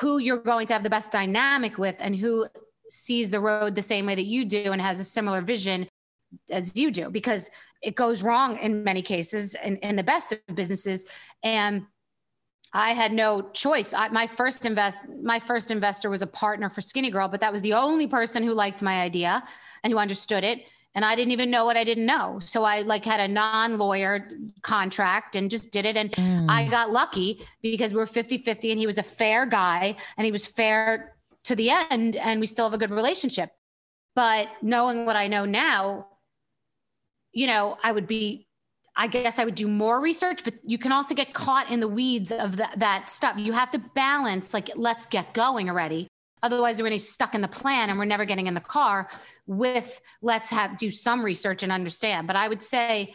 [0.01, 2.47] who you're going to have the best dynamic with and who
[2.89, 5.89] sees the road the same way that you do and has a similar vision
[6.51, 7.51] as you do because
[7.83, 11.05] it goes wrong in many cases in, in the best of businesses
[11.43, 11.87] and
[12.73, 16.81] i had no choice I, my first invest my first investor was a partner for
[16.81, 19.43] Skinnygirl but that was the only person who liked my idea
[19.83, 20.63] and who understood it
[20.95, 24.29] and i didn't even know what i didn't know so i like had a non-lawyer
[24.63, 26.15] contract and just did it and
[26.47, 26.51] Mm.
[26.51, 30.25] I got lucky because we were 50 50 and he was a fair guy and
[30.25, 33.51] he was fair to the end and we still have a good relationship.
[34.15, 36.07] But knowing what I know now,
[37.33, 38.46] you know, I would be,
[38.97, 41.89] I guess I would do more research, but you can also get caught in the
[41.89, 43.37] weeds of that, that stuff.
[43.37, 46.09] You have to balance, like, let's get going already.
[46.43, 48.61] Otherwise, we're going to be stuck in the plan and we're never getting in the
[48.61, 49.09] car
[49.47, 52.27] with let's have do some research and understand.
[52.27, 53.15] But I would say,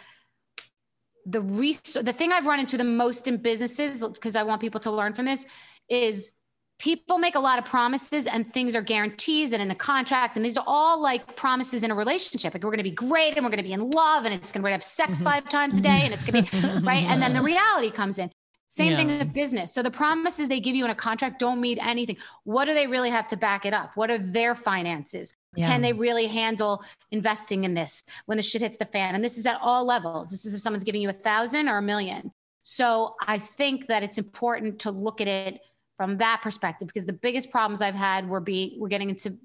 [1.25, 4.79] the res- the thing I've run into the most in businesses because I want people
[4.81, 5.45] to learn from this
[5.87, 6.33] is
[6.81, 10.43] people make a lot of promises and things are guarantees and in the contract and
[10.43, 13.45] these are all like promises in a relationship like we're going to be great and
[13.45, 15.25] we're going to be in love and it's going to have sex mm-hmm.
[15.25, 18.17] five times a day and it's going to be right and then the reality comes
[18.17, 18.31] in
[18.67, 18.97] same yeah.
[18.97, 22.17] thing with business so the promises they give you in a contract don't mean anything
[22.45, 25.67] what do they really have to back it up what are their finances yeah.
[25.67, 29.15] Can they really handle investing in this when the shit hits the fan?
[29.15, 30.31] And this is at all levels.
[30.31, 32.31] This is if someone's giving you a thousand or a million.
[32.63, 35.59] So I think that it's important to look at it
[36.01, 39.37] from that perspective because the biggest problems I've had were be we're getting into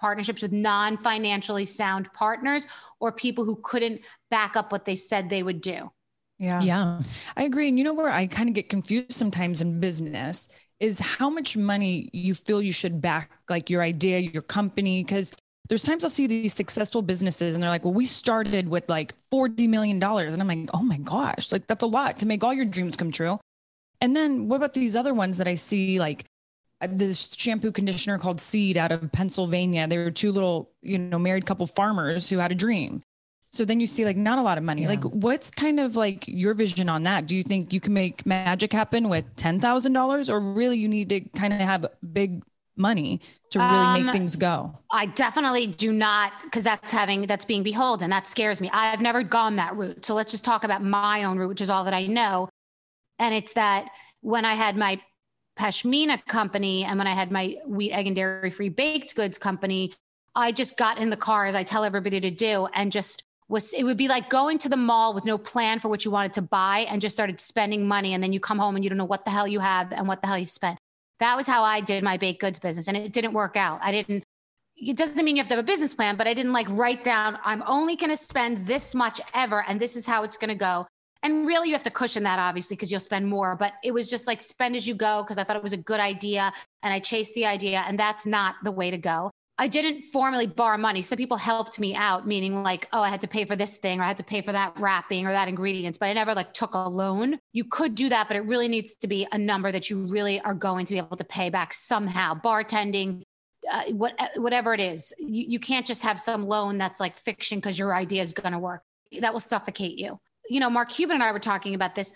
[0.00, 2.66] partnerships with non-financially sound partners
[2.98, 4.00] or people who couldn't
[4.30, 5.90] back up what they said they would do.
[6.38, 6.62] Yeah.
[6.62, 7.02] Yeah.
[7.36, 7.68] I agree.
[7.68, 10.48] And you know where I kind of get confused sometimes in business
[10.80, 15.34] is how much money you feel you should back like your idea, your company because
[15.68, 19.12] there's times I'll see these successful businesses and they're like, well, we started with like
[19.30, 20.02] $40 million.
[20.02, 22.96] And I'm like, oh my gosh, like that's a lot to make all your dreams
[22.96, 23.38] come true.
[24.00, 26.24] And then what about these other ones that I see like
[26.80, 29.86] uh, this shampoo conditioner called Seed out of Pennsylvania?
[29.88, 33.02] They were two little, you know, married couple farmers who had a dream.
[33.50, 34.82] So then you see like not a lot of money.
[34.82, 34.88] Yeah.
[34.88, 37.26] Like what's kind of like your vision on that?
[37.26, 41.20] Do you think you can make magic happen with $10,000 or really you need to
[41.20, 42.42] kind of have big
[42.76, 43.20] money
[43.50, 44.78] to really um, make things go?
[44.92, 48.10] I definitely do not because that's having that's being beholden.
[48.10, 48.70] That scares me.
[48.72, 50.04] I've never gone that route.
[50.04, 52.48] So let's just talk about my own route, which is all that I know.
[53.18, 53.90] And it's that
[54.20, 55.00] when I had my
[55.58, 59.92] Pashmina company and when I had my wheat, egg, and dairy free baked goods company,
[60.34, 63.72] I just got in the car as I tell everybody to do and just was
[63.72, 66.34] it would be like going to the mall with no plan for what you wanted
[66.34, 68.98] to buy and just started spending money and then you come home and you don't
[68.98, 70.78] know what the hell you have and what the hell you spent.
[71.18, 73.80] That was how I did my baked goods business and it didn't work out.
[73.82, 74.22] I didn't
[74.76, 77.02] it doesn't mean you have to have a business plan, but I didn't like write
[77.02, 80.50] down I'm only going to spend this much ever and this is how it's going
[80.50, 80.86] to go
[81.22, 84.08] and really you have to cushion that obviously because you'll spend more but it was
[84.08, 86.52] just like spend as you go because i thought it was a good idea
[86.82, 89.30] and i chased the idea and that's not the way to go.
[89.60, 91.02] I didn't formally borrow money.
[91.02, 94.00] Some people helped me out meaning like oh i had to pay for this thing
[94.00, 96.54] or i had to pay for that wrapping or that ingredients but i never like
[96.54, 97.38] took a loan.
[97.52, 100.40] You could do that but it really needs to be a number that you really
[100.40, 102.34] are going to be able to pay back somehow.
[102.34, 103.22] Bartending
[103.70, 107.58] uh, what, whatever it is you, you can't just have some loan that's like fiction
[107.58, 108.82] because your idea is going to work.
[109.20, 112.12] That will suffocate you you know, Mark Cuban and I were talking about this.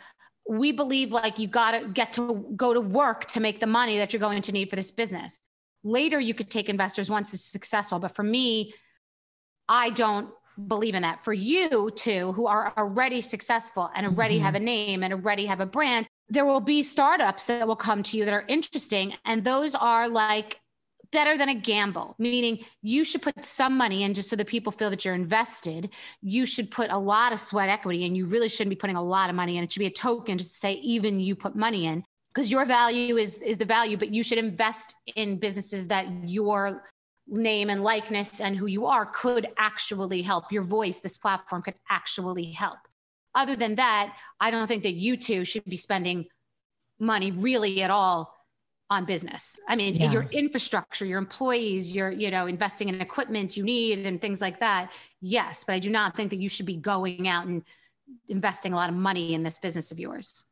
[0.48, 3.98] We believe like you got to get to go to work to make the money
[3.98, 5.38] that you're going to need for this business.
[5.84, 7.98] Later, you could take investors once it's successful.
[7.98, 8.74] But for me,
[9.68, 10.30] I don't
[10.68, 11.24] believe in that.
[11.24, 14.44] For you two who are already successful and already mm-hmm.
[14.44, 18.02] have a name and already have a brand, there will be startups that will come
[18.04, 19.14] to you that are interesting.
[19.24, 20.60] And those are like
[21.12, 24.72] better than a gamble, meaning you should put some money in just so that people
[24.72, 25.90] feel that you're invested.
[26.22, 29.02] You should put a lot of sweat equity and you really shouldn't be putting a
[29.02, 29.64] lot of money in.
[29.64, 32.02] It should be a token just to say even you put money in
[32.34, 36.84] because your value is is the value, but you should invest in businesses that your
[37.28, 40.50] name and likeness and who you are could actually help.
[40.50, 42.78] Your voice, this platform could actually help.
[43.34, 46.26] Other than that, I don't think that you two should be spending
[46.98, 48.31] money really at all
[48.92, 49.58] on business.
[49.68, 50.12] I mean, yeah.
[50.12, 54.58] your infrastructure, your employees, your, you know, investing in equipment you need and things like
[54.60, 54.90] that.
[55.20, 57.62] Yes, but I do not think that you should be going out and
[58.28, 60.44] investing a lot of money in this business of yours.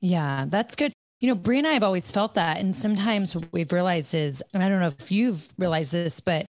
[0.00, 0.92] Yeah, that's good.
[1.18, 2.58] You know, Brie and I have always felt that.
[2.58, 6.46] And sometimes what we've realized is, and I don't know if you've realized this, but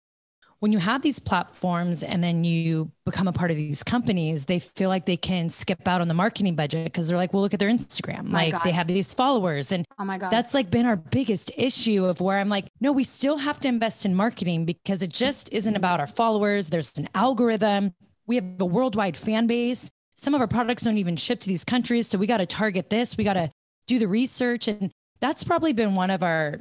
[0.67, 4.59] when you have these platforms and then you become a part of these companies, they
[4.59, 7.55] feel like they can skip out on the marketing budget because they're like, well, look
[7.55, 8.25] at their Instagram.
[8.25, 8.63] My like God.
[8.65, 9.71] they have these followers.
[9.71, 10.33] And oh my God.
[10.33, 13.69] That's like been our biggest issue of where I'm like, no, we still have to
[13.69, 16.69] invest in marketing because it just isn't about our followers.
[16.69, 17.95] There's an algorithm.
[18.27, 19.89] We have a worldwide fan base.
[20.17, 22.09] Some of our products don't even ship to these countries.
[22.09, 23.17] So we got to target this.
[23.17, 23.53] We got to
[23.87, 24.67] do the research.
[24.67, 24.91] And
[25.21, 26.57] that's probably been one of our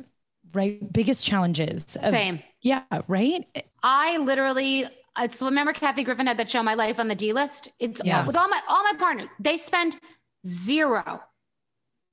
[0.53, 1.95] right biggest challenges.
[1.95, 2.43] Of, Same.
[2.61, 3.45] Yeah, right.
[3.85, 7.69] I literally it's remember Kathy Griffin had that show My Life on the D list.
[7.79, 8.25] It's yeah.
[8.25, 9.97] with all my all my partners, they spend
[10.45, 11.21] zero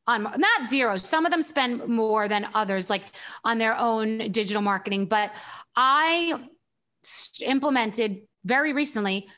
[0.06, 0.98] on not zero.
[0.98, 3.02] Some of them spend more than others, like
[3.42, 5.06] on their own digital marketing.
[5.06, 5.32] But
[5.74, 6.46] I
[7.40, 9.28] implemented very recently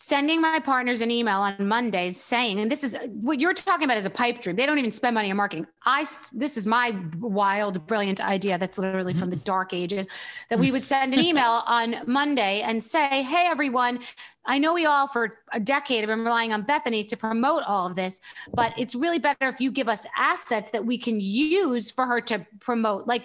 [0.00, 3.96] sending my partners an email on Mondays saying, and this is what you're talking about
[3.96, 4.54] is a pipe dream.
[4.54, 5.66] They don't even spend money on marketing.
[5.84, 10.06] I, this is my wild, brilliant idea that's literally from the dark ages
[10.50, 13.98] that we would send an email on Monday and say, Hey, everyone,
[14.44, 17.88] I know we all for a decade have been relying on Bethenny to promote all
[17.88, 18.20] of this,
[18.54, 22.20] but it's really better if you give us assets that we can use for her
[22.20, 23.08] to promote.
[23.08, 23.24] Like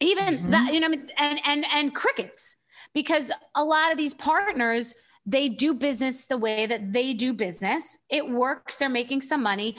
[0.00, 0.50] even mm-hmm.
[0.52, 2.56] that, you know, and, and, and crickets,
[2.94, 4.94] because a lot of these partners,
[5.26, 7.98] they do business the way that they do business.
[8.08, 8.76] It works.
[8.76, 9.76] They're making some money.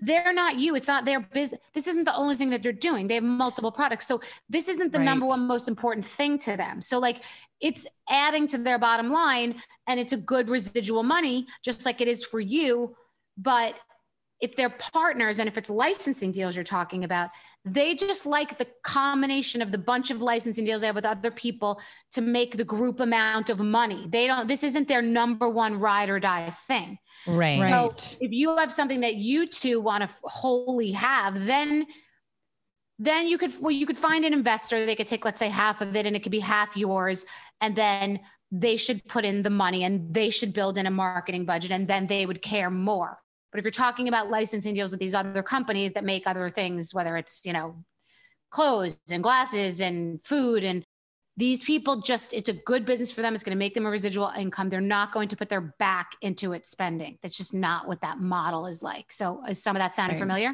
[0.00, 0.74] they're not you.
[0.74, 1.60] It's not their business.
[1.74, 3.06] This isn't the only thing that they're doing.
[3.06, 4.06] They have multiple products.
[4.06, 5.04] So this isn't the right.
[5.04, 6.80] number one most important thing to them.
[6.80, 7.22] So like
[7.60, 12.08] it's adding to their bottom line and it's a good residual money, just like it
[12.08, 12.96] is for you.
[13.36, 13.74] But
[14.40, 17.30] if they're partners and if it's licensing deals you're talking about,
[17.64, 21.30] they just like the combination of the bunch of licensing deals they have with other
[21.30, 21.78] people
[22.12, 24.06] to make the group amount of money.
[24.08, 26.98] They don't, this isn't their number one ride or die thing.
[27.26, 27.58] Right.
[27.58, 28.18] So right.
[28.20, 31.86] if you have something that you two want to wholly have, then
[33.02, 35.80] then you could well you could find an investor they could take let's say half
[35.80, 37.24] of it and it could be half yours
[37.62, 38.20] and then
[38.52, 41.88] they should put in the money and they should build in a marketing budget and
[41.88, 43.18] then they would care more
[43.50, 46.94] but if you're talking about licensing deals with these other companies that make other things,
[46.94, 47.84] whether it's, you know,
[48.50, 50.84] clothes and glasses and food and
[51.36, 53.34] these people just it's a good business for them.
[53.34, 54.68] It's going to make them a residual income.
[54.68, 57.18] They're not going to put their back into it spending.
[57.22, 59.12] That's just not what that model is like.
[59.12, 60.22] So is some of that sounding right.
[60.22, 60.52] familiar?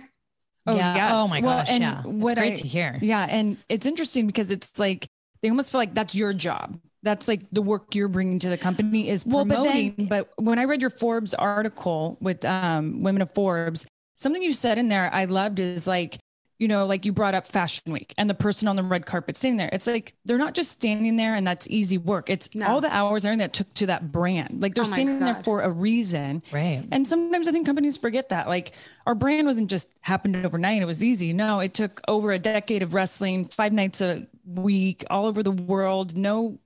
[0.67, 0.95] Oh yeah.
[0.95, 1.13] yes.
[1.15, 2.03] oh my well, gosh and yeah.
[2.03, 2.99] What great I, to hear.
[3.01, 5.09] Yeah and it's interesting because it's like
[5.43, 8.59] they almost feel like that's your job that's like the work you're bringing to the
[8.59, 9.49] company is promoting.
[9.49, 13.87] Well, but, then, but, when I read your Forbes article with um, Women of Forbes,
[14.17, 16.19] something you said in there I loved is like,
[16.59, 19.37] you know, like you brought up Fashion Week and the person on the red carpet
[19.37, 19.69] standing there.
[19.73, 22.31] It's like they're not just standing there and that's easy work.
[22.31, 22.67] It's no.
[22.67, 24.63] all the hours there that took to that brand.
[24.63, 26.43] Like they're oh standing there for a reason.
[26.51, 26.83] Right.
[26.91, 28.49] And sometimes I think companies forget that.
[28.49, 28.73] Like
[29.07, 30.81] our brand wasn't just happened overnight.
[30.81, 31.35] It was easy.
[31.35, 35.51] No, it took over a decade of wrestling, five nights a week, all over the
[35.51, 36.59] world, no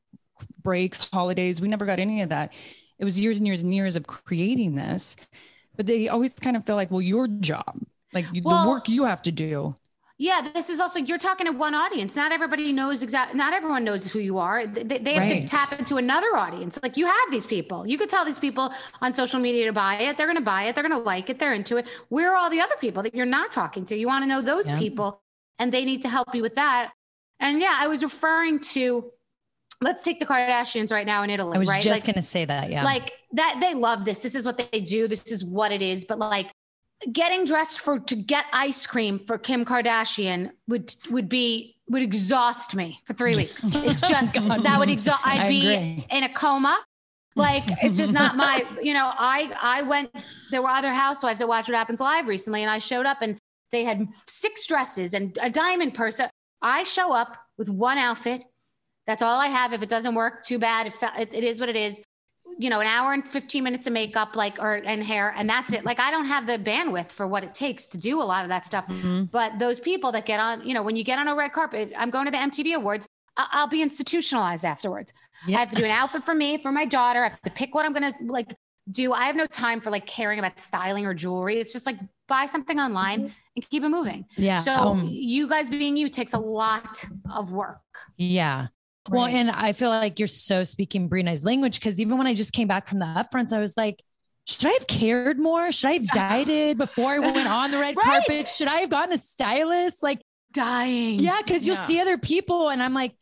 [0.62, 1.60] breaks, holidays.
[1.60, 2.52] We never got any of that.
[2.98, 5.16] It was years and years and years of creating this,
[5.76, 7.80] but they always kind of feel like, well, your job,
[8.12, 9.74] like well, the work you have to do.
[10.18, 12.14] Yeah, this is also you're talking to one audience.
[12.14, 13.38] Not everybody knows exactly.
[13.38, 14.66] Not everyone knows who you are.
[14.66, 15.40] They, they have right.
[15.40, 16.78] to tap into another audience.
[16.82, 17.86] Like you have these people.
[17.86, 18.70] You could tell these people
[19.00, 20.18] on social media to buy it.
[20.18, 20.74] They're going to buy it.
[20.74, 21.38] They're going to like it.
[21.38, 21.86] They're into it.
[22.10, 23.96] Where are all the other people that you're not talking to?
[23.96, 24.78] You want to know those yeah.
[24.78, 25.22] people,
[25.58, 26.92] and they need to help you with that.
[27.38, 29.10] And yeah, I was referring to
[29.80, 31.56] let's take the Kardashians right now in Italy.
[31.56, 31.82] I was right?
[31.82, 32.70] just like, gonna say that.
[32.70, 32.84] Yeah.
[32.84, 34.22] Like that they love this.
[34.22, 35.08] This is what they do.
[35.08, 36.04] This is what it is.
[36.04, 36.50] But like
[37.12, 42.74] getting dressed for to get ice cream for Kim Kardashian would would be would exhaust
[42.74, 43.64] me for three weeks.
[43.84, 46.78] It's just that would exhaust I'd be in a coma.
[47.36, 50.14] Like it's just not my, you know, I I went
[50.50, 53.38] there were other housewives that watched what happens live recently and I showed up and
[53.72, 56.20] they had six dresses and a diamond purse.
[56.60, 58.44] I show up with one outfit
[59.06, 59.72] that's all I have.
[59.72, 60.86] If it doesn't work, too bad.
[60.86, 62.02] It, it, it is what it is.
[62.58, 65.72] You know, an hour and 15 minutes of makeup, like, or, and hair, and that's
[65.72, 65.84] it.
[65.84, 68.50] Like, I don't have the bandwidth for what it takes to do a lot of
[68.50, 68.86] that stuff.
[68.86, 69.24] Mm-hmm.
[69.24, 71.92] But those people that get on, you know, when you get on a red carpet,
[71.96, 75.12] I'm going to the MTV Awards, I'll be institutionalized afterwards.
[75.46, 75.56] Yep.
[75.56, 77.24] I have to do an outfit for me, for my daughter.
[77.24, 78.54] I have to pick what I'm going to like
[78.90, 79.12] do.
[79.12, 81.58] I have no time for like caring about styling or jewelry.
[81.58, 81.96] It's just like
[82.28, 83.32] buy something online mm-hmm.
[83.56, 84.26] and keep it moving.
[84.36, 84.60] Yeah.
[84.60, 87.80] So um, you guys being you takes a lot of work.
[88.16, 88.68] Yeah.
[89.08, 92.52] Well, and I feel like you're so speaking Brina's language because even when I just
[92.52, 94.02] came back from the upfronts, I was like,
[94.46, 95.72] should I have cared more?
[95.72, 98.04] Should I have dieted before I went on the red right.
[98.04, 98.48] carpet?
[98.48, 100.02] Should I have gotten a stylist?
[100.02, 100.20] Like
[100.52, 101.18] dying.
[101.18, 101.86] Yeah, because you'll yeah.
[101.86, 103.12] see other people, and I'm like,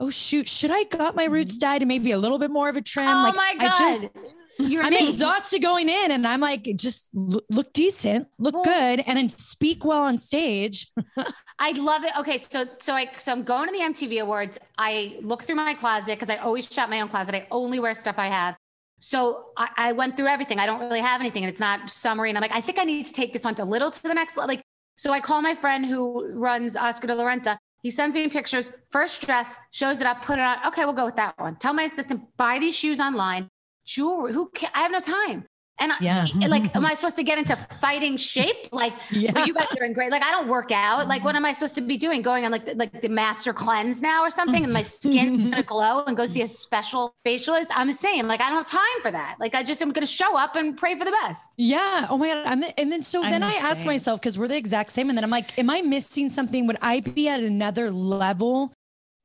[0.00, 1.70] oh shoot, should I got my roots mm-hmm.
[1.70, 3.06] dyed and maybe a little bit more of a trim?
[3.08, 3.72] Oh like, my god.
[3.74, 8.54] I just, you're I'm exhausted going in, and I'm like, just look, look decent, look
[8.54, 10.90] well, good, and then speak well on stage.
[11.62, 12.12] I love it.
[12.18, 14.58] Okay, so so I so I'm going to the MTV Awards.
[14.78, 17.34] I look through my closet because I always shop my own closet.
[17.34, 18.56] I only wear stuff I have.
[19.02, 20.58] So I, I, went through everything.
[20.58, 22.28] I don't really have anything, and it's not summary.
[22.28, 24.12] And I'm like, I think I need to take this one a little to the
[24.12, 24.36] next.
[24.36, 24.48] level.
[24.48, 24.62] Like,
[24.96, 27.56] so I call my friend who runs Oscar de la Renta.
[27.82, 30.58] He sends me pictures, first dress, shows it up, put it on.
[30.66, 31.56] Okay, we'll go with that one.
[31.56, 33.48] Tell my assistant, buy these shoes online
[33.86, 34.32] jewelry.
[34.32, 35.46] Who can I have no time.
[35.80, 36.26] And yeah.
[36.42, 38.68] I, like, am I supposed to get into fighting shape?
[38.70, 39.44] Like, yeah.
[39.46, 40.10] you guys are in great.
[40.10, 41.08] Like, I don't work out.
[41.08, 42.22] Like, what am I supposed to be doing?
[42.22, 45.62] Going on like the, like the master cleanse now or something, and my skin's gonna
[45.62, 47.68] glow and go see a special facialist.
[47.74, 48.26] I'm the same.
[48.26, 49.36] Like, I don't have time for that.
[49.40, 51.54] Like, I just am gonna show up and pray for the best.
[51.56, 52.06] Yeah.
[52.10, 52.46] Oh my god.
[52.46, 54.92] I'm the, and then so I'm then the I ask myself because we're the exact
[54.92, 56.66] same, and then I'm like, am I missing something?
[56.66, 58.72] Would I be at another level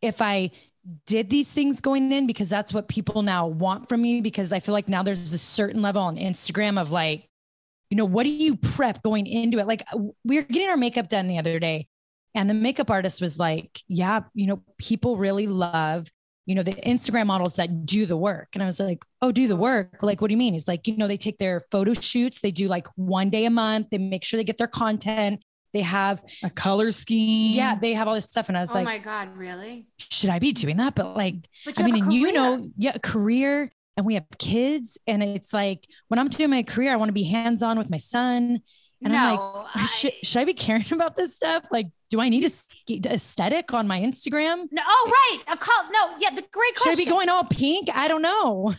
[0.01, 0.51] if I
[1.05, 4.59] did these things going in because that's what people now want from me because I
[4.59, 7.27] feel like now there's a certain level on Instagram of like
[7.89, 9.67] you know what do you prep going into it?
[9.67, 11.87] Like uh, we were getting our makeup done the other day
[12.33, 16.07] and the makeup artist was like yeah you know people really love
[16.45, 18.49] you know the Instagram models that do the work.
[18.53, 20.03] And I was like oh do the work?
[20.03, 20.53] Like what do you mean?
[20.53, 23.49] He's like you know they take their photo shoots they do like one day a
[23.49, 25.43] month they make sure they get their content
[25.75, 27.53] they have a color scheme.
[27.53, 28.47] Yeah, they have all this stuff.
[28.47, 29.87] And I was oh like, Oh my God, really?
[29.97, 30.95] Should I be doing that?
[30.95, 34.97] But like, but I mean, and you know, yeah, career and we have kids.
[35.05, 37.89] And it's like when I'm doing my career, I want to be hands on with
[37.89, 38.61] my son.
[39.03, 41.65] And no, I'm like, I- should, should I be caring about this stuff?
[41.71, 44.67] Like, do I need a aesthetic on my Instagram?
[44.71, 45.91] no, oh right, a call.
[45.91, 46.75] No, yeah, the great question.
[46.75, 47.05] Should I question.
[47.05, 47.89] be going all pink?
[47.93, 48.73] I don't know.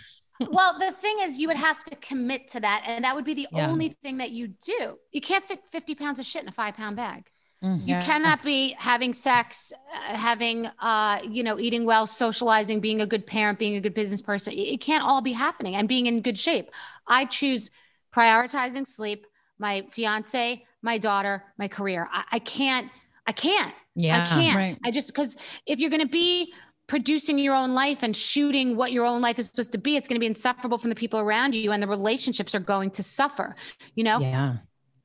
[0.50, 3.34] Well, the thing is, you would have to commit to that, and that would be
[3.34, 3.68] the Yeah.
[3.68, 4.98] only thing that you do.
[5.12, 7.26] You can't fit 50 pounds of shit in a five pound bag.
[7.64, 13.00] Mm, You cannot be having sex, uh, having, uh, you know, eating well, socializing, being
[13.00, 14.52] a good parent, being a good business person.
[14.52, 16.70] It it can't all be happening and being in good shape.
[17.06, 17.70] I choose
[18.14, 19.26] prioritizing sleep,
[19.58, 22.08] my fiance, my daughter, my career.
[22.12, 22.90] I, I can't,
[23.26, 24.22] I can't, Yeah.
[24.22, 24.56] I can't.
[24.56, 24.78] right.
[24.84, 26.52] I just, because if you're going to be
[26.86, 30.06] producing your own life and shooting what your own life is supposed to be, it's
[30.06, 33.02] going to be insufferable from the people around you and the relationships are going to
[33.02, 33.56] suffer,
[33.94, 34.20] you know?
[34.20, 34.56] Yeah.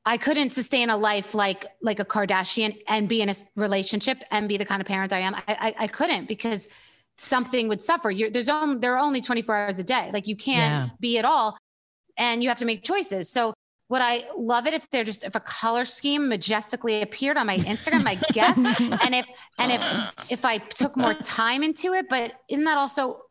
[0.04, 4.48] I couldn't sustain a life like like a Kardashian and be in a relationship and
[4.48, 5.34] be the kind of parent I am.
[5.34, 6.68] I I, I couldn't because
[7.18, 8.10] something would suffer.
[8.10, 10.10] You're, there's only there are only 24 hours a day.
[10.12, 10.96] Like you can't Yeah.
[10.98, 11.56] be at all,
[12.16, 13.30] and you have to make choices.
[13.30, 13.54] So
[13.88, 17.58] would I love it if they're just if a color scheme majestically appeared on my
[17.58, 18.06] Instagram?
[18.06, 18.56] I guess.
[19.02, 19.26] and if
[19.58, 23.22] and if if I took more time into it, but isn't that also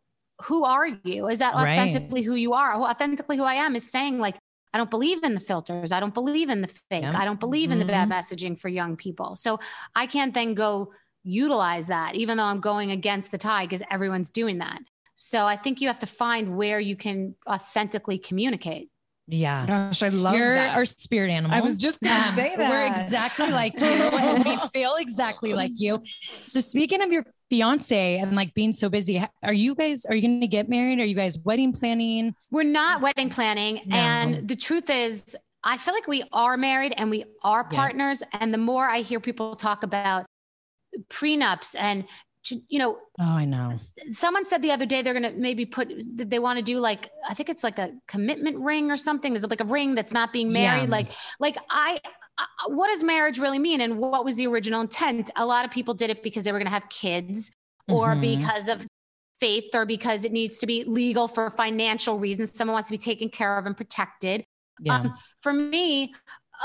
[0.43, 1.27] who are you?
[1.27, 1.73] Is that Right.
[1.73, 2.75] authentically who you are?
[2.75, 4.35] Who authentically who I am is saying like
[4.73, 5.91] I don't believe in the filters.
[5.91, 7.03] I don't believe in the fake.
[7.03, 7.17] Yeah.
[7.19, 8.17] I don't believe in the bad mm-hmm.
[8.17, 9.35] messaging for young people.
[9.35, 9.59] So
[9.95, 10.93] I can't then go
[11.23, 14.79] utilize that, even though I'm going against the tide because everyone's doing that.
[15.15, 18.89] So I think you have to find where you can authentically communicate.
[19.31, 19.65] Yeah.
[19.65, 20.75] Gosh, I love You're that.
[20.75, 21.55] our spirit animal.
[21.57, 22.33] I was just gonna Yeah.
[22.35, 22.69] say that.
[22.69, 26.03] We're exactly like you and we feel exactly like you.
[26.21, 30.21] So speaking of your fiance and like being so busy, are you guys are you
[30.21, 30.99] going to get married?
[30.99, 32.35] Are you guys wedding planning?
[32.51, 33.81] We're not wedding planning.
[33.85, 33.95] No.
[33.95, 37.75] And the truth is, I feel like we are married and we are Yeah.
[37.77, 38.23] partners.
[38.33, 40.25] And the more I hear people talk about
[41.09, 42.05] prenups and,
[42.49, 43.79] you know, Oh, I know.
[44.09, 47.11] someone said the other day they're going to maybe put they want to do like
[47.29, 50.11] i think it's like a commitment ring or something is it like a ring that's
[50.11, 50.89] not being married Yeah.
[50.89, 51.99] like like I,
[52.37, 55.71] I what does marriage really mean and what was the original intent a lot of
[55.71, 57.51] people did it because they were going to have kids
[57.87, 58.21] or Mhm.
[58.39, 58.87] because of
[59.39, 62.97] faith or because it needs to be legal for financial reasons someone wants to be
[62.97, 64.43] taken care of and protected
[64.79, 64.95] Yeah.
[64.95, 66.13] um, for me,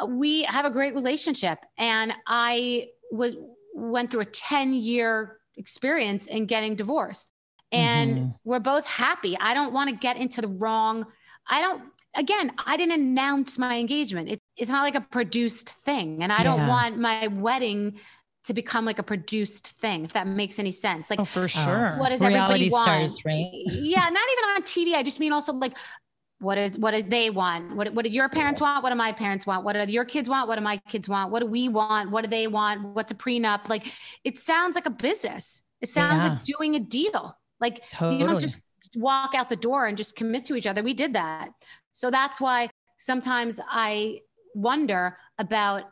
[0.00, 6.26] uh, we have a great relationship, and I w- went through a ten year experience
[6.26, 7.30] in getting divorced,
[7.72, 8.34] and Mhm.
[8.44, 9.36] we're both happy.
[9.38, 11.07] I don't want to get into the wrong.
[11.48, 11.82] I don't.
[12.14, 14.30] Again, I didn't announce my engagement.
[14.30, 17.98] It, it's not like a produced thing, and I don't want my wedding
[18.44, 20.04] to become like a produced thing.
[20.04, 21.96] If that makes any sense, like oh, for sure.
[21.98, 22.82] what does Reality everybody want?
[22.84, 23.50] stars, right?
[23.52, 24.94] Yeah, not even on TV.
[24.94, 25.76] I just mean also like
[26.39, 27.74] what is what do they want?
[27.76, 28.82] What what do your parents want?
[28.82, 29.64] What do my parents want?
[29.64, 30.49] What do your kids want?
[30.49, 31.32] What do my kids want?
[31.32, 32.11] What do we want?
[32.11, 32.95] What do they want?
[32.95, 33.68] What's a prenup?
[33.68, 33.87] Like
[34.24, 35.62] it sounds like a business.
[35.80, 36.30] It sounds Yeah.
[36.30, 37.37] like doing a deal.
[37.61, 38.18] Like you Totally.
[38.24, 38.61] don't just
[38.95, 40.82] walk out the door and just commit to each other.
[40.82, 41.51] We did that.
[41.93, 42.68] So that's why
[42.99, 44.20] sometimes I
[44.55, 45.84] wonder about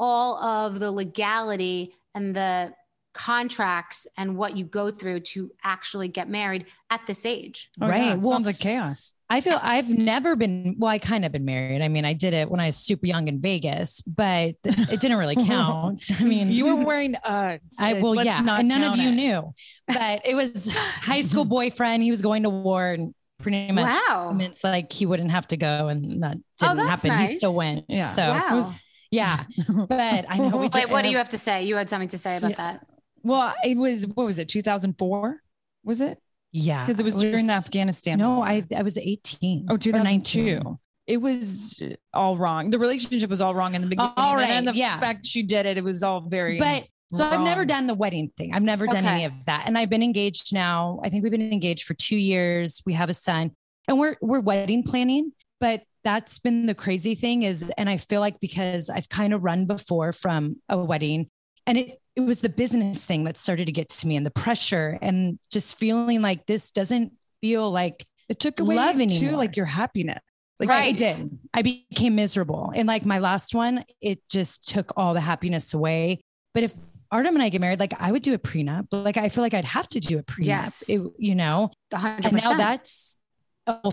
[0.00, 2.72] all of the legality and the
[3.14, 7.70] contracts and what you go through to actually get married at this age.
[7.80, 8.02] Oh, Right.
[8.04, 9.14] yeah, it Well- sounds like chaos.
[9.30, 11.82] I feel I've never been, well, I kind of been married.
[11.82, 15.18] I mean, I did it when I was super young in Vegas, but it didn't
[15.18, 16.02] really count.
[16.18, 17.60] I mean, You were wearing Uggs.
[17.78, 19.14] I well, Let's yeah, not and none of you it.
[19.14, 19.52] knew,
[19.86, 22.02] but it was high school boyfriend.
[22.02, 24.36] He was going to war and pretty much Wow.
[24.40, 27.26] it's like he wouldn't have to go, and that Oh, didn't that's happen.
[27.26, 27.84] He still went.
[27.86, 28.10] Yeah.
[28.10, 28.74] So wow.
[29.10, 29.44] yeah,
[29.88, 30.56] but I know.
[30.56, 31.64] We Wait, what do you have to say?
[31.64, 32.86] You had something to say about that.
[33.22, 34.48] Well, it was what was it?
[34.48, 35.42] 2004?
[35.84, 36.18] Was it?
[36.58, 38.18] Yeah, Because it was during the Afghanistan.
[38.18, 38.46] No, war.
[38.46, 39.66] I I was eighteen.
[39.68, 40.78] Oh, or 2002.
[41.06, 41.80] It was
[42.12, 42.68] all wrong.
[42.68, 44.12] The relationship was all wrong in the beginning.
[44.18, 45.00] All And the yeah.
[45.00, 46.58] fact she did it, it was all very.
[46.58, 48.52] But so I've never done the wedding thing.
[48.52, 49.64] I've never done any of that.
[49.66, 51.00] And I've been engaged now.
[51.02, 52.82] I think we've been engaged for two years.
[52.84, 53.52] We have a son
[53.88, 55.32] and we're we're wedding planning.
[55.60, 59.42] But that's been the crazy thing is, and I feel like because I've kind of
[59.42, 61.30] run before from a wedding
[61.68, 64.30] and it it was the business thing that started to get to me and the
[64.30, 69.36] pressure and just feeling like this doesn't feel like it took away love too, anymore.
[69.36, 70.18] like your happiness.
[70.58, 70.86] Like right.
[70.88, 71.38] I did.
[71.54, 72.72] I became miserable.
[72.74, 76.20] And like my last one, it just took all the happiness away.
[76.52, 76.74] But if
[77.12, 78.88] Artem and I get married, like I would do a prenup.
[78.90, 80.44] Like I feel like I'd have to do a prenup.
[80.46, 80.88] Yes.
[80.88, 83.16] It- you know, The hundred and now that's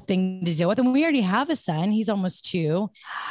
[0.08, 0.80] thing to deal with.
[0.80, 1.92] And we already have a son.
[1.92, 2.90] He's almost two.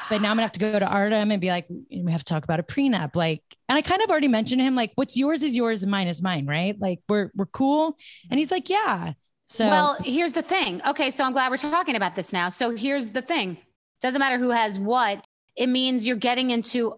[0.09, 2.33] But now I'm gonna have to go to Artem and be like, we have to
[2.33, 3.17] talk about a prenup.
[3.17, 5.91] Like, and I kind of already mentioned to him, like, what's yours is yours and
[5.91, 6.79] mine is mine, right?
[6.79, 7.97] Like we're we're cool.
[8.31, 9.13] And he's like, yeah.
[9.47, 10.81] So well, here's the thing.
[10.87, 12.49] Okay, so I'm glad we're talking about this now.
[12.49, 13.59] So here's the thing.
[14.01, 15.25] Doesn't matter who has what.
[15.57, 16.95] It means you're getting into.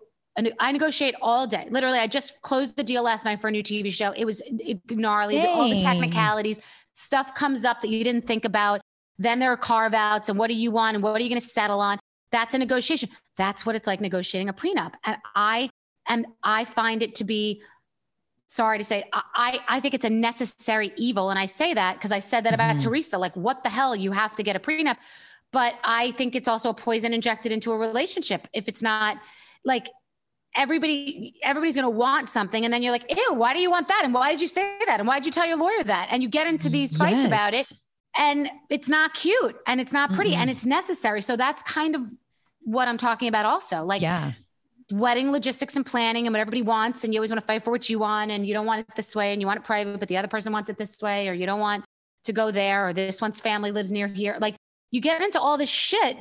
[0.60, 1.66] I negotiate all day.
[1.70, 4.10] Literally, I just closed the deal last night for a new TV show.
[4.10, 4.42] It was
[4.90, 5.40] gnarly.
[5.40, 6.60] All the technicalities,
[6.92, 8.80] stuff comes up that you didn't think about.
[9.18, 11.40] Then there are carve outs, and what do you want, and what are you going
[11.40, 11.98] to settle on?
[12.32, 13.08] That's a negotiation.
[13.36, 14.92] That's what it's like negotiating a prenup.
[15.04, 15.70] And I
[16.08, 17.62] am, I find it to be,
[18.48, 21.30] sorry to say, I, I think it's a necessary evil.
[21.30, 22.82] And I say that because I said that about Mhm.
[22.82, 23.96] Teresa, like, what the hell?
[23.96, 24.96] You have to get a prenup.
[25.52, 28.48] But I think it's also a poison injected into a relationship.
[28.52, 29.18] If it's not
[29.64, 29.88] like,
[30.58, 33.88] everybody everybody's going to want something and then you're like ew why do you want
[33.88, 36.08] that and why did you say that and why did you tell your lawyer that
[36.10, 37.74] and you get into these fights about it Yes.
[38.16, 40.38] And it's not cute and it's not pretty Mm-mm.
[40.38, 41.22] and it's necessary.
[41.22, 42.06] So that's kind of
[42.66, 44.32] what i'm talking about also like yeah.
[44.90, 47.70] wedding logistics and planning and what everybody wants and you always want to fight for
[47.70, 50.00] what you want and you don't want it this way and you want it private
[50.00, 51.84] but the other person wants it this way or you don't want
[52.24, 54.36] to go there or this one's family lives near here.
[54.40, 54.56] Like
[54.90, 56.16] you get into all this shit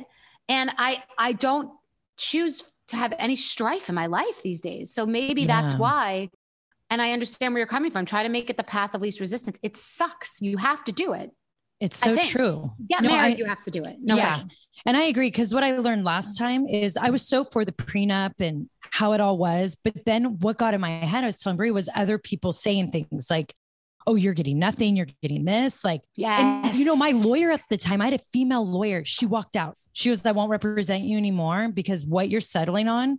[0.48, 1.72] and i i don't
[2.16, 4.94] choose to have any strife in my life these days.
[4.94, 6.30] So maybe that's why
[6.90, 8.06] and i understand where you're coming from.
[8.06, 9.58] Try to make it the path of least resistance.
[9.64, 10.40] It sucks.
[10.40, 11.32] You have to do it
[11.80, 12.70] It's so true.
[12.88, 14.28] get No, married I- you have to do it no Yeah.
[14.34, 14.50] question.
[14.86, 17.72] And I agree because what I learned last time is I was so for the
[17.72, 19.76] prenup and how it all was.
[19.82, 22.92] But then what got in my head, I was telling Brie, was other people saying
[22.92, 23.54] things like,
[24.06, 25.84] oh, you're getting nothing, you're getting this.
[25.84, 29.02] Like, yes and you know, my lawyer at the time, I had a female lawyer.
[29.04, 29.76] She walked out.
[29.92, 33.18] She was, I won't represent you anymore because what you're settling on,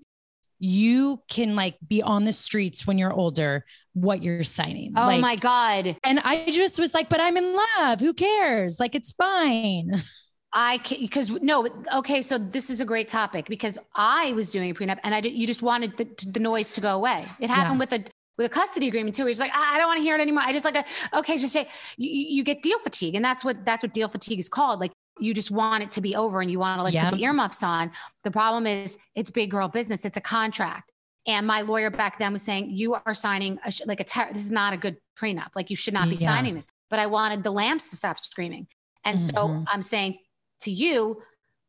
[0.60, 4.94] you can like be on the streets when you're older, what you're signing.
[4.96, 8.00] oh like, my god And I just was like, but I'm in love.
[8.00, 8.80] Who cares?
[8.80, 10.02] Like, it's fine.
[10.54, 12.22] I can because no, okay.
[12.22, 15.46] So this is a great topic because I was doing a prenup and I you
[15.46, 17.26] just wanted the, the noise to go away.
[17.40, 18.04] It happened with a
[18.38, 19.28] with a custody agreement too.
[19.28, 20.44] It's like I, don't want to hear it anymore.
[20.44, 20.86] I just like a,
[21.18, 24.40] okay, just say you you get deal fatigue, and that's what that's what deal fatigue
[24.40, 24.80] is called.
[24.80, 27.10] Like you just want it to be over and you want to like Yeah.
[27.10, 27.92] put the earmuffs on.
[28.24, 30.06] The problem is it's big girl business.
[30.06, 30.92] It's a contract.
[31.26, 34.32] And my lawyer back then was saying, you are signing a, sh- like a, ter-
[34.32, 35.50] this is not a good prenup.
[35.56, 36.28] Like you should not be Yeah.
[36.28, 36.68] signing this.
[36.90, 38.68] But I wanted the lamps to stop screaming.
[39.04, 39.66] And so Mhm.
[39.68, 40.20] I'm saying
[40.62, 41.22] to you,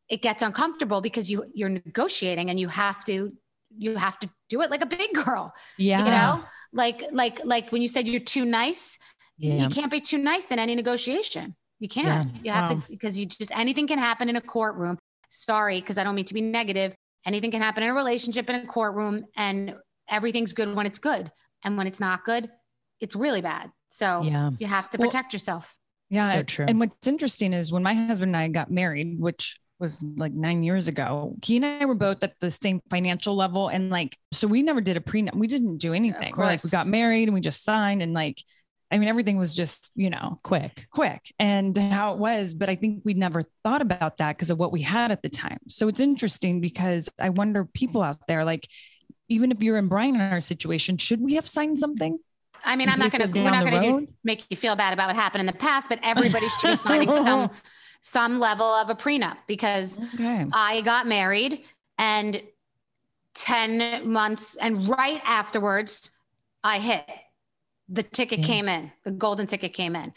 [0.07, 3.33] it gets uncomfortable because you you're negotiating and you have to
[3.77, 5.53] you have to do it like a big girl.
[5.77, 5.99] Yeah.
[5.99, 6.43] You know,
[6.73, 8.97] like like like when you said you're too nice,
[9.37, 9.63] Yeah.
[9.63, 11.55] you can't be too nice in any negotiation.
[11.79, 12.43] You can't.
[12.43, 12.77] You have Wow.
[12.77, 14.97] to because you just anything can happen in a courtroom.
[15.29, 16.93] Sorry, because I don't mean to be negative.
[17.25, 19.75] Anything can happen in a relationship in a courtroom, and
[20.09, 21.31] everything's good when it's good,
[21.63, 22.49] and when it's not good,
[22.99, 23.71] it's really bad.
[23.89, 24.51] So Yeah.
[24.59, 25.75] you have to Well, protect yourself.
[26.09, 26.31] Yeah.
[26.31, 26.65] So true.
[26.67, 30.63] And what's interesting is when my husband and I got married, which was like nine
[30.63, 33.69] years ago, he and I were both at the same financial level.
[33.69, 35.35] And like, so we never did a prenup.
[35.35, 36.33] We didn't do anything.
[36.35, 38.41] We're like, we got married and we just signed and like,
[38.91, 40.87] I mean, everything was just, you know, Quick.
[40.91, 42.55] quick and how it was.
[42.55, 45.29] But I think we never thought about that because of what we had at the
[45.29, 45.59] time.
[45.67, 48.67] So it's interesting because I wonder people out there, like,
[49.27, 52.17] even if you're in Bryan in our situation, should we have signed something?
[52.65, 55.07] I mean, I'm not going to, we're not going to make you feel bad about
[55.07, 57.51] what happened in the past, but everybody should be signing some,
[58.01, 60.45] some level of a prenup because Okay.
[60.51, 61.63] I got married
[61.99, 62.41] and
[63.35, 66.11] 10 months and right afterwards
[66.63, 67.05] I hit
[67.89, 68.45] the ticket Yeah.
[68.45, 70.13] came in, the golden ticket came in.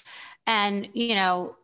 [0.46, 1.56] And, you know,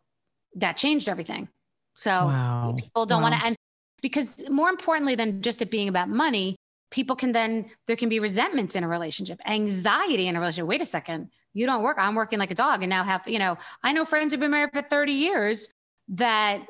[0.57, 1.49] that changed everything.
[1.95, 2.75] So Wow.
[2.79, 3.57] people don't want to, and
[4.01, 6.57] because more importantly than just it being about money,
[6.91, 10.69] people can then, there can be resentments in a relationship, anxiety in a relationship.
[10.69, 11.99] Wait a second, you don't work.
[11.99, 14.53] I'm working like a dog and now have, you know, I know friends who've been
[14.53, 15.69] married for 30 years
[16.09, 16.63] that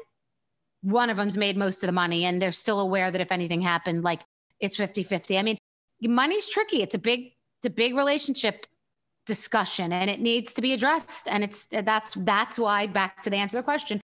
[0.81, 3.61] one of them's made most of the money and they're still aware that if anything
[3.61, 4.21] happened, like
[4.61, 5.39] it's 50 50.
[5.39, 5.59] I mean,
[6.03, 6.83] money's tricky.
[6.83, 8.67] It's a big, it's a big relationship
[9.29, 11.29] discussion and it needs to be addressed.
[11.29, 14.01] And it's that's that's why back to the answer to the question,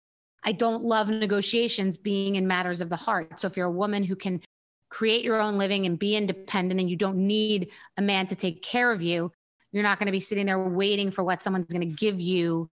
[0.44, 3.40] I don't love negotiations being in matters of the heart.
[3.40, 4.42] So if you're a woman who can
[4.90, 8.62] create your own living and be independent and you don't need a man to take
[8.62, 9.32] care of you,
[9.70, 12.68] you're not going to be sitting there waiting for what someone's going to give you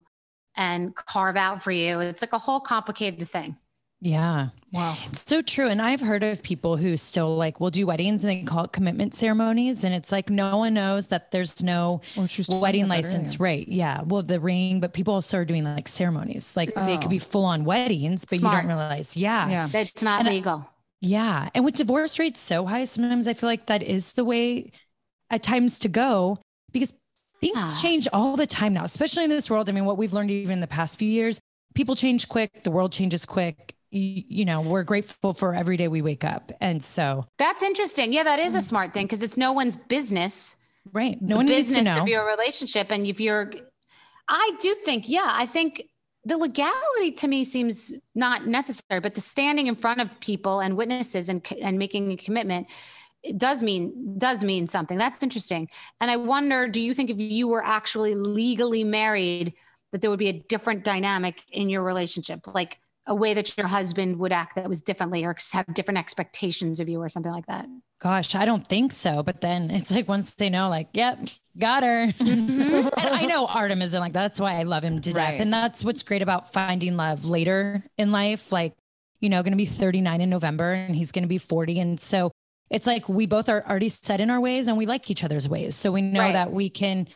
[0.57, 2.01] and carve out for you.
[2.01, 3.57] It's like a whole complicated thing.
[4.03, 4.48] Yeah.
[4.72, 4.96] Wow.
[5.09, 5.66] It's so true.
[5.68, 8.72] And I've heard of people who still like will do weddings and they call it
[8.72, 9.84] commitment ceremonies.
[9.84, 13.34] And it's like no one knows that there's no Well, she was talking wedding license
[13.34, 13.42] earlier.
[13.44, 13.68] rate.
[13.68, 14.01] Yeah.
[14.03, 16.55] Well, the ring, but people also are doing like ceremonies.
[16.57, 16.98] Like they Oh.
[16.98, 18.62] could be full on weddings, but Smart.
[18.64, 19.16] you don't realize.
[19.18, 19.48] Yeah.
[19.51, 19.66] Yeah.
[19.66, 20.66] That's not And I- legal.
[21.03, 21.51] Yeah.
[21.55, 24.72] And with divorce rates so high, sometimes I feel like that is the way
[25.30, 26.38] at times to go
[26.72, 26.94] because
[27.40, 27.78] things Ah.
[27.82, 29.68] change all the time now, especially in this world.
[29.68, 31.38] I mean, what we've learned even in the past few years,
[31.74, 33.74] people change quick, the world changes quick.
[33.93, 36.53] You, know, we're grateful for every day we wake up.
[36.61, 38.12] And so, That's interesting.
[38.12, 40.57] Yeah, that is a smart thing because it's no one's business.
[40.93, 41.20] right.
[41.20, 42.93] No one needs to business of your relationship.
[42.93, 43.53] And if you're,
[44.28, 45.82] I do think, yeah, I think
[46.24, 50.76] the legality to me seems not necessary, but the standing in front of people and
[50.76, 52.68] witnesses and and making a commitment
[53.22, 54.99] it does mean does mean something.
[54.99, 55.68] That's interesting.
[56.01, 59.55] And I wonder, do you think if you were actually legally married,
[59.93, 62.47] that there would be a different dynamic in your relationship?
[62.47, 66.80] Like a way that your husband would act that was differently or have different expectations
[66.80, 67.66] of you or something like that?
[68.01, 69.22] Gosh, I don't think so.
[69.22, 71.18] But then it's like once they know, like, yep,
[71.59, 72.07] got her.
[72.09, 72.88] Mm-hmm.
[72.98, 74.12] and I know Artem isn't like.
[74.12, 75.32] That's why I love him to Right.
[75.32, 75.40] death.
[75.40, 78.53] And that's what's great about finding love later in life.
[78.53, 78.74] Like,
[79.20, 81.78] you know, going to be 39 in November and he's going to be 40.
[81.80, 82.30] And so
[82.70, 85.48] it's like we both are already set in our ways and we like each other's
[85.48, 85.74] ways.
[85.74, 86.32] So we know Right.
[86.32, 87.09] that we can,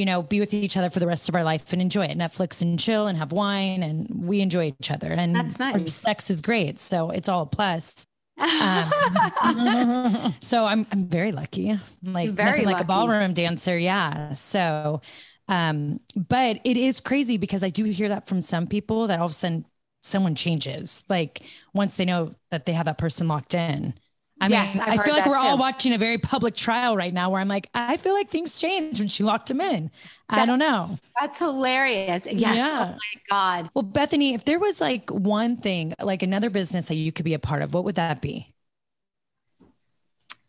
[0.00, 2.16] you know, be with each other for the rest of our life and enjoy it.
[2.16, 5.12] Netflix and chill and have wine and we enjoy each other.
[5.12, 5.92] And That's our nice.
[5.94, 6.78] sex is great.
[6.78, 8.06] So it's all a plus.
[8.40, 11.78] Um, so I'm I'm very lucky.
[12.02, 13.76] Like Very nothing like a ballroom dancer.
[13.76, 14.32] Yeah.
[14.32, 15.02] So
[15.46, 19.26] um, but it is crazy because I do hear that from some people that all
[19.26, 19.66] of a sudden
[20.00, 21.04] someone changes.
[21.10, 21.42] Like
[21.74, 23.92] once they know that they have that person locked in.
[24.40, 27.12] I Yes, mean, I've I feel like we're all watching a very public trial right
[27.12, 29.90] now where I'm like, I feel like things changed when she locked him in.
[30.28, 30.98] I don't know.
[31.20, 32.26] That's hilarious.
[32.30, 32.56] Yes.
[32.56, 32.94] Yeah.
[32.94, 33.70] Oh my God.
[33.74, 37.34] Well, Bethenny, if there was like one thing, like another business that you could be
[37.34, 38.54] a part of, what would that be?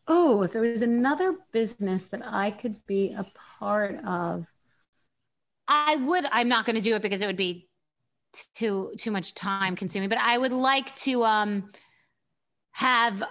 [0.07, 3.25] Oh, if there was another business that I could be a
[3.59, 4.45] part of,
[5.67, 6.25] I would.
[6.31, 7.69] I'm not going to do it because it would be
[8.55, 10.09] too too much time consuming.
[10.09, 11.71] But I would like to um
[12.71, 13.23] have.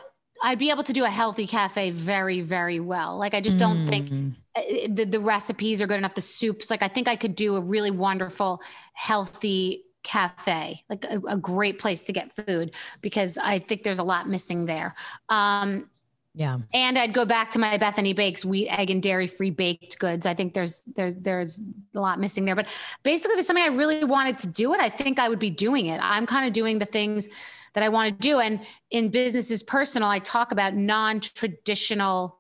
[0.43, 3.19] I'd be able to do a healthy cafe very very well.
[3.19, 4.35] Like I just don't think Mm.
[4.57, 6.15] uh, the, the recipes are good enough.
[6.15, 8.63] The soups, like I think I could do a really wonderful,
[8.95, 12.73] healthy cafe, like a, a great place to get food
[13.03, 14.95] because I think there's a lot missing there.
[15.29, 15.91] Um,
[16.35, 16.59] Yeah.
[16.73, 20.25] and I'd go back to my Bethenny Bakes wheat, egg, and dairy free baked goods.
[20.27, 21.61] I think there's there's there's
[21.95, 22.55] a lot missing there.
[22.57, 22.69] But
[23.03, 25.51] basically, if it's something I really wanted to do it, I think I would be
[25.51, 25.99] doing it.
[26.03, 27.29] I'm kind of doing the things
[27.75, 28.39] that I want to do.
[28.39, 28.61] And
[28.91, 32.37] in Business Is Personal, I talk about non-traditional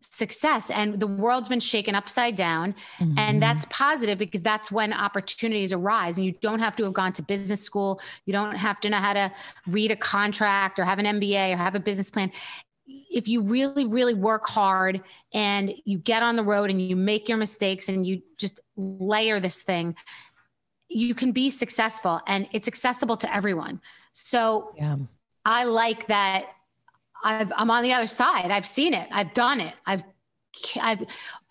[0.00, 3.18] success and the world's been shaken upside down Mm-hmm.
[3.18, 7.12] and that's positive because that's when opportunities arise and you don't have to have gone
[7.14, 9.32] to business school you don't have to know how to
[9.66, 12.30] read a contract or have an mba or have a business plan
[12.86, 15.00] if you really really work hard
[15.32, 19.40] and you get on the road and you make your mistakes and you just layer
[19.40, 19.96] this thing
[20.88, 23.80] you can be successful and it's accessible to everyone
[24.12, 24.96] so Yeah.
[25.44, 26.46] I like that
[27.22, 28.50] I've I'm on the other side.
[28.50, 29.08] I've seen it.
[29.10, 29.74] I've done it.
[29.86, 30.02] I've
[30.80, 31.04] I've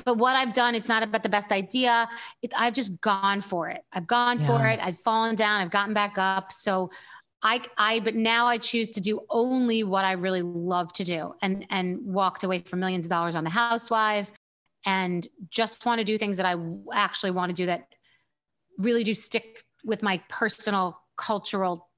[0.05, 2.07] but what I've done it's not about the best idea.
[2.41, 3.83] It, I've just gone for it.
[3.91, 4.79] I've gone for it.
[4.81, 6.51] I've fallen down, I've gotten back up.
[6.51, 6.89] So
[7.41, 11.33] I I but now I choose to do only what I really love to do
[11.41, 14.33] and and walked away from millions of dollars on the housewives
[14.85, 16.55] and just want to do things that I
[16.93, 17.87] actually want to do that
[18.77, 21.89] really do stick with my personal cultural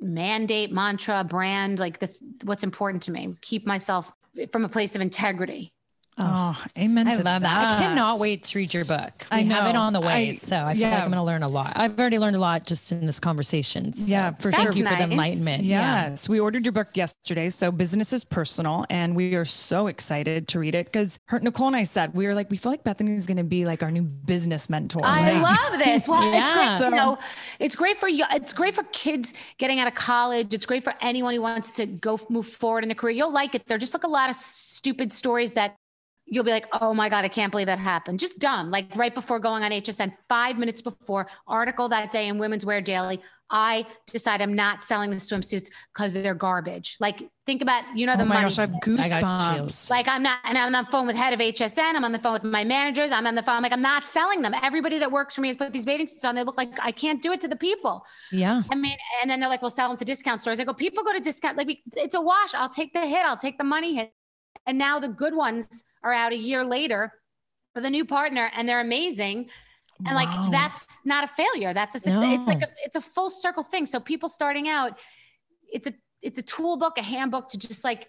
[0.00, 2.10] mandate, mantra, brand, like the
[2.44, 3.36] what's important to me.
[3.40, 4.12] Keep myself
[4.52, 5.73] from a place of integrity.
[6.16, 7.08] Oh, oh, amen.
[7.08, 7.78] I to love that.
[7.78, 9.26] I cannot wait to read your book.
[9.32, 10.90] We I have it on the way, I- so I feel yeah.
[10.94, 11.72] like I'm going to learn a lot.
[11.76, 13.92] I've already learned a lot just in this conversation.
[13.92, 14.72] so Yeah, for thank sure.
[14.72, 15.10] you for the That's nice.
[15.10, 15.64] enlightenment.
[15.64, 16.10] Yeah.
[16.10, 17.48] Yes, we ordered your book yesterday.
[17.50, 21.76] So business is personal, and we are so excited to read it because Nicole and
[21.76, 24.02] I said we were like, we feel like Bethenny's going to be like our new
[24.02, 25.00] business mentor.
[25.04, 26.06] I Like, love this.
[26.06, 26.78] Well, it's Yeah.
[26.78, 26.90] great.
[26.90, 27.18] You know,
[27.58, 28.24] it's great for you.
[28.32, 30.54] It's great for kids getting out of college.
[30.54, 33.16] It's great for anyone who wants to go move forward in the career.
[33.16, 33.66] You'll like it.
[33.66, 35.74] They're just like a lot of stupid stories that
[36.26, 38.18] you'll be like, oh my God, I can't believe that happened.
[38.18, 38.70] Just dumb.
[38.70, 42.80] Like right before going on HSN, five minutes before article that day in Women's Wear
[42.80, 43.20] Daily,
[43.50, 46.96] I decide I'm not selling the swimsuits because they're garbage.
[46.98, 48.46] Like think about, you know, oh the Oh my money.
[48.46, 49.90] gosh, I have goosebumps.
[49.90, 51.94] I like I'm not, and I'm on the phone with head of HSN.
[51.94, 53.12] I'm on the phone with my managers.
[53.12, 53.56] I'm on the phone.
[53.56, 54.54] I'm like, I'm not selling them.
[54.62, 56.34] Everybody that works for me has put these bathing suits on.
[56.34, 58.04] They look like I can't do it to the people.
[58.32, 58.62] Yeah.
[58.70, 60.58] I mean, and then they're like, we'll sell them to discount stores.
[60.58, 61.58] I go, people go to discount.
[61.58, 62.54] Like we, it's a wash.
[62.54, 63.24] I'll take the hit.
[63.26, 64.12] I'll take the money hit.
[64.66, 67.12] And now the good ones are out a year later
[67.74, 69.50] with a new partner and they're amazing.
[70.06, 70.24] And Wow.
[70.24, 71.72] like, that's not a failure.
[71.74, 72.24] That's a success.
[72.26, 73.86] It's like, a, it's a full circle thing.
[73.86, 74.98] So people starting out,
[75.72, 78.08] it's a, it's a tool book, a handbook to just like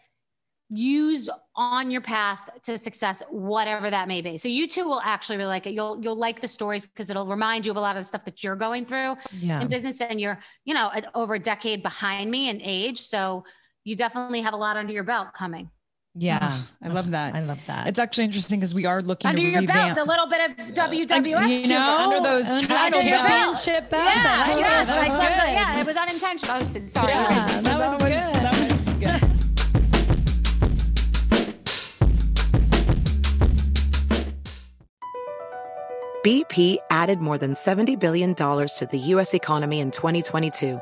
[0.70, 4.38] use on your path to success, whatever that may be.
[4.38, 5.74] So you too will actually really like it.
[5.74, 8.26] You'll, you'll like the stories because it'll remind you of a lot of the stuff
[8.26, 9.62] that you're going through Yeah.
[9.62, 13.02] in business and you're, you know, over a decade behind me in age.
[13.02, 13.44] So
[13.84, 15.70] you definitely have a lot under your belt coming.
[16.18, 16.62] Yeah.
[16.82, 17.36] I love that.
[17.36, 17.88] I love that.
[17.88, 19.96] It's actually interesting because we are looking Under to your revamp.
[19.96, 21.62] belt, a little bit of uh, WWF.
[21.62, 23.66] you know, under those under title belts.
[23.66, 24.16] championship belts.
[24.16, 24.92] Yeah, I yes, it.
[24.94, 26.58] I was thought that- yeah, it was unintentional.
[26.62, 27.12] Oh, sorry.
[27.12, 28.34] Yeah, that was good.
[28.34, 29.32] That was good.
[36.24, 39.34] BP added more than $70 billion to the U.S.
[39.36, 40.82] economy in 2022.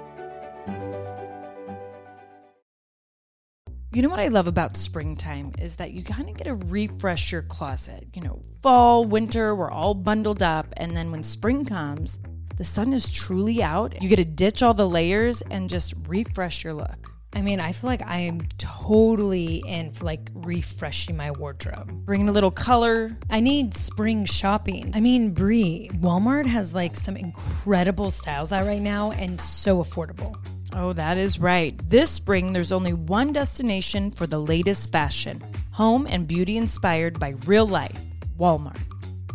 [3.93, 7.29] You know what I love about springtime is that you kind of get to refresh
[7.29, 8.07] your closet.
[8.15, 10.67] You know, fall, winter, we're all bundled up.
[10.77, 12.17] And then when spring comes,
[12.55, 14.01] the sun is truly out.
[14.01, 17.11] You get to ditch all the layers and just refresh your look.
[17.33, 21.91] I mean, I feel like I am totally in for like refreshing my wardrobe.
[22.05, 23.17] Bringing a little color.
[23.29, 24.91] I need spring shopping.
[24.93, 30.37] I mean, Brie, Walmart has like some incredible styles out right now and so affordable.
[30.73, 31.77] Oh, that is right.
[31.89, 35.41] This spring, there's only one destination for the latest fashion
[35.71, 37.99] home and beauty inspired by real life
[38.37, 38.79] Walmart.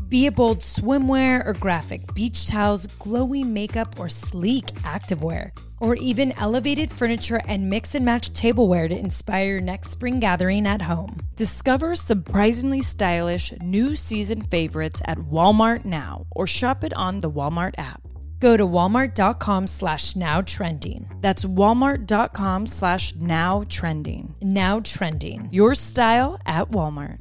[0.09, 6.32] Be it bold swimwear or graphic beach towels, glowy makeup or sleek activewear, or even
[6.39, 11.16] elevated furniture and mix and match tableware to inspire your next spring gathering at home.
[11.34, 17.74] Discover surprisingly stylish new season favorites at Walmart now or shop it on the Walmart
[17.76, 18.06] app.
[18.39, 21.09] Go to walmart.com slash now trending.
[21.20, 24.34] That's walmart.com slash now trending.
[24.43, 25.49] Now trending.
[25.51, 27.18] Your style at Walmart.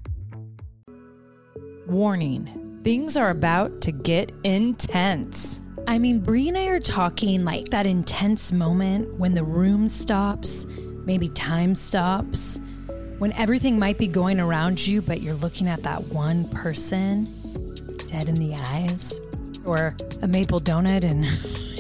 [1.88, 5.59] Warning things are about to get intense.
[5.88, 10.68] I mean, Brie and I are talking like that intense moment when the room stops,
[11.05, 12.59] maybe time stops,
[13.18, 17.28] when everything might be going around you, but you're looking at that one person
[18.05, 19.20] dead in the eyes,
[19.66, 21.26] or a maple donut And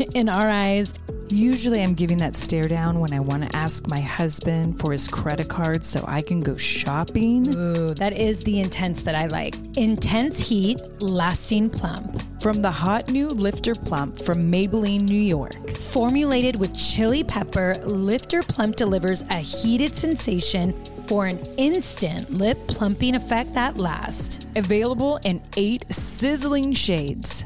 [0.15, 0.93] in our eyes.
[1.29, 5.07] Usually, I'm giving that stare down when I want to ask my husband for his
[5.07, 7.55] credit card so I can go shopping.
[7.55, 9.55] Ooh, that is the intense that I like.
[9.75, 12.21] Intense heat, lasting plump.
[12.41, 15.71] From the hot new Lifter Plump from Maybelline, New York.
[15.71, 23.15] Formulated with chili pepper, Lifter Plump delivers a heated sensation for an instant lip plumping
[23.15, 24.45] effect that lasts.
[24.55, 27.45] Available in eight sizzling shades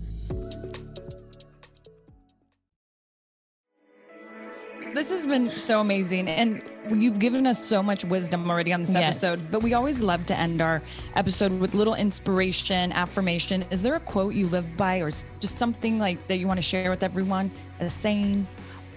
[4.93, 6.27] This has been so amazing.
[6.27, 6.61] And
[6.91, 9.23] you've given us so much wisdom already on this Yes.
[9.23, 10.81] episode, but we always love to end our
[11.15, 13.63] episode with little inspiration, affirmation.
[13.71, 16.61] Is there a quote you live by or just something like that you want to
[16.61, 17.51] share with everyone?
[17.79, 18.45] A saying?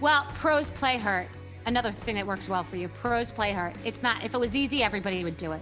[0.00, 1.28] Well, pros play hurt.
[1.66, 2.88] Another thing that works well for you.
[2.88, 3.74] Pros play hurt.
[3.84, 4.24] It's not.
[4.24, 5.60] If it was easy, everybody would do it.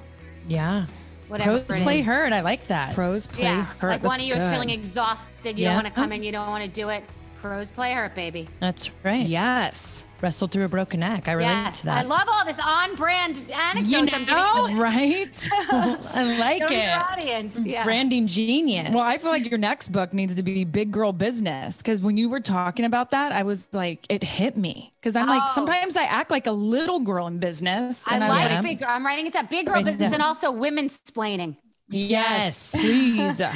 [0.49, 0.87] Yeah.
[1.29, 1.61] Whatever.
[1.61, 2.07] Pros play is.
[2.07, 2.33] hurt.
[2.33, 2.95] I like that.
[2.95, 3.65] Pros play Yeah.
[3.79, 3.91] hurt.
[3.91, 5.59] Like one of you is feeling exhausted.
[5.59, 5.75] You Yeah.
[5.75, 6.23] don't want to come in.
[6.25, 7.05] You don't want to do it.
[7.43, 8.49] Pros play hurt, baby.
[8.61, 9.27] That's right.
[9.27, 10.07] Yes.
[10.21, 11.27] Wrestled through a broken neck.
[11.27, 11.81] I relate Yes.
[11.81, 11.99] to that.
[11.99, 13.89] I love all this on-brand anecdotes.
[13.93, 15.49] You I'm giving know, to right?
[15.53, 17.13] I like show your it.
[17.13, 17.67] audience.
[17.67, 17.83] Yeah.
[17.83, 18.95] Branding genius.
[18.95, 22.17] Well, I feel like your next book needs to be Big Girl Business because when
[22.17, 25.53] you were talking about that, I was like, it hit me because I'm like, Oh.
[25.53, 28.07] sometimes I act like a little girl in business.
[28.07, 28.89] I And I, was like like, big girl.
[28.91, 29.47] I'm writing it down.
[29.51, 31.57] Big girl business and also women's splaining.
[31.89, 33.43] yes, please.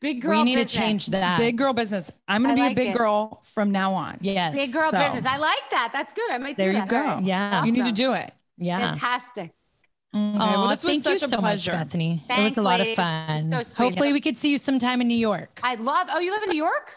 [0.00, 0.30] Big girl.
[0.38, 0.72] we need business.
[0.72, 1.38] to change that.
[1.38, 2.10] big girl business.
[2.26, 2.96] I'm going I to be like a big it.
[2.98, 4.18] girl from now on.
[4.22, 4.56] Yes.
[4.56, 5.26] Big girl So- business.
[5.26, 5.90] I like that.
[5.92, 6.30] That's good.
[6.30, 6.96] I might do There you go.
[6.96, 7.24] All right.
[7.24, 7.64] Yeah.
[7.64, 8.32] You need to do it.
[8.56, 8.92] Yeah.
[8.92, 9.52] Fantastic.
[10.12, 11.72] Okay, well, this was thank such you a so pleasure.
[11.72, 12.22] much, Bethenny.
[12.28, 13.62] it was a lot of fun.
[13.62, 13.84] So.
[13.84, 15.60] Hopefully, we could see you sometime in New York.
[15.62, 16.08] I love.
[16.10, 16.96] Oh, you live in New York?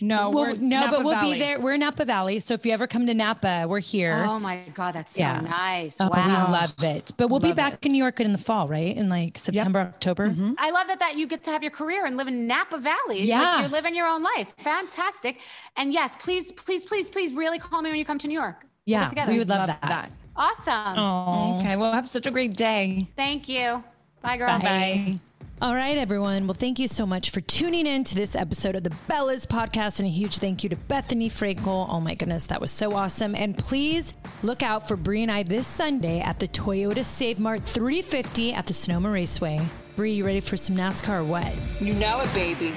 [0.00, 1.32] No, Well, we're no, Napa but we'll Valley.
[1.34, 1.60] be there.
[1.60, 4.24] We're in Napa Valley, so if you ever come to Napa, we're here.
[4.26, 5.40] Oh my God, that's so Yeah.
[5.40, 6.00] nice.
[6.00, 6.46] Oh, wow.
[6.46, 7.12] we love it.
[7.16, 7.86] But we'll be back it.
[7.86, 8.96] in New York in the fall, right?
[8.96, 10.28] In like September, October.
[10.30, 10.52] Mm-hmm.
[10.58, 13.22] I love that that you get to have your career and live in Napa Valley.
[13.22, 13.40] Yeah.
[13.42, 14.54] Like you're living your own life.
[14.58, 15.40] Fantastic.
[15.76, 18.62] And yes, please, please, please, please really call me when you come to New York.
[18.62, 18.68] We'll
[19.00, 19.32] Yeah, together.
[19.32, 19.82] we would love, Love that.
[19.82, 20.10] that.
[20.36, 20.98] Awesome.
[20.98, 21.58] Oh.
[21.60, 23.08] Okay, well, have such a great day.
[23.16, 23.82] Thank you.
[24.22, 24.58] Bye, girl.
[24.60, 25.18] Bye.
[25.60, 26.46] All right, everyone.
[26.46, 29.98] Well, thank you so much for tuning in to this episode of the Bellas podcast.
[29.98, 31.88] And a huge thank you to Bethenny Frankel.
[31.90, 33.34] Oh my goodness, that was so awesome.
[33.34, 37.64] And please look out for Brie and I this Sunday at the Toyota Save Mart
[37.64, 39.60] 350 at the Sonoma Raceway.
[39.96, 41.52] Brie, you ready for some NASCAR or what?
[41.80, 42.72] You know it, baby.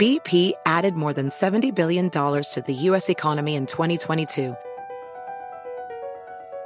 [0.00, 3.08] BP added more than $70 billion to the U.S.
[3.08, 4.56] economy in 2022.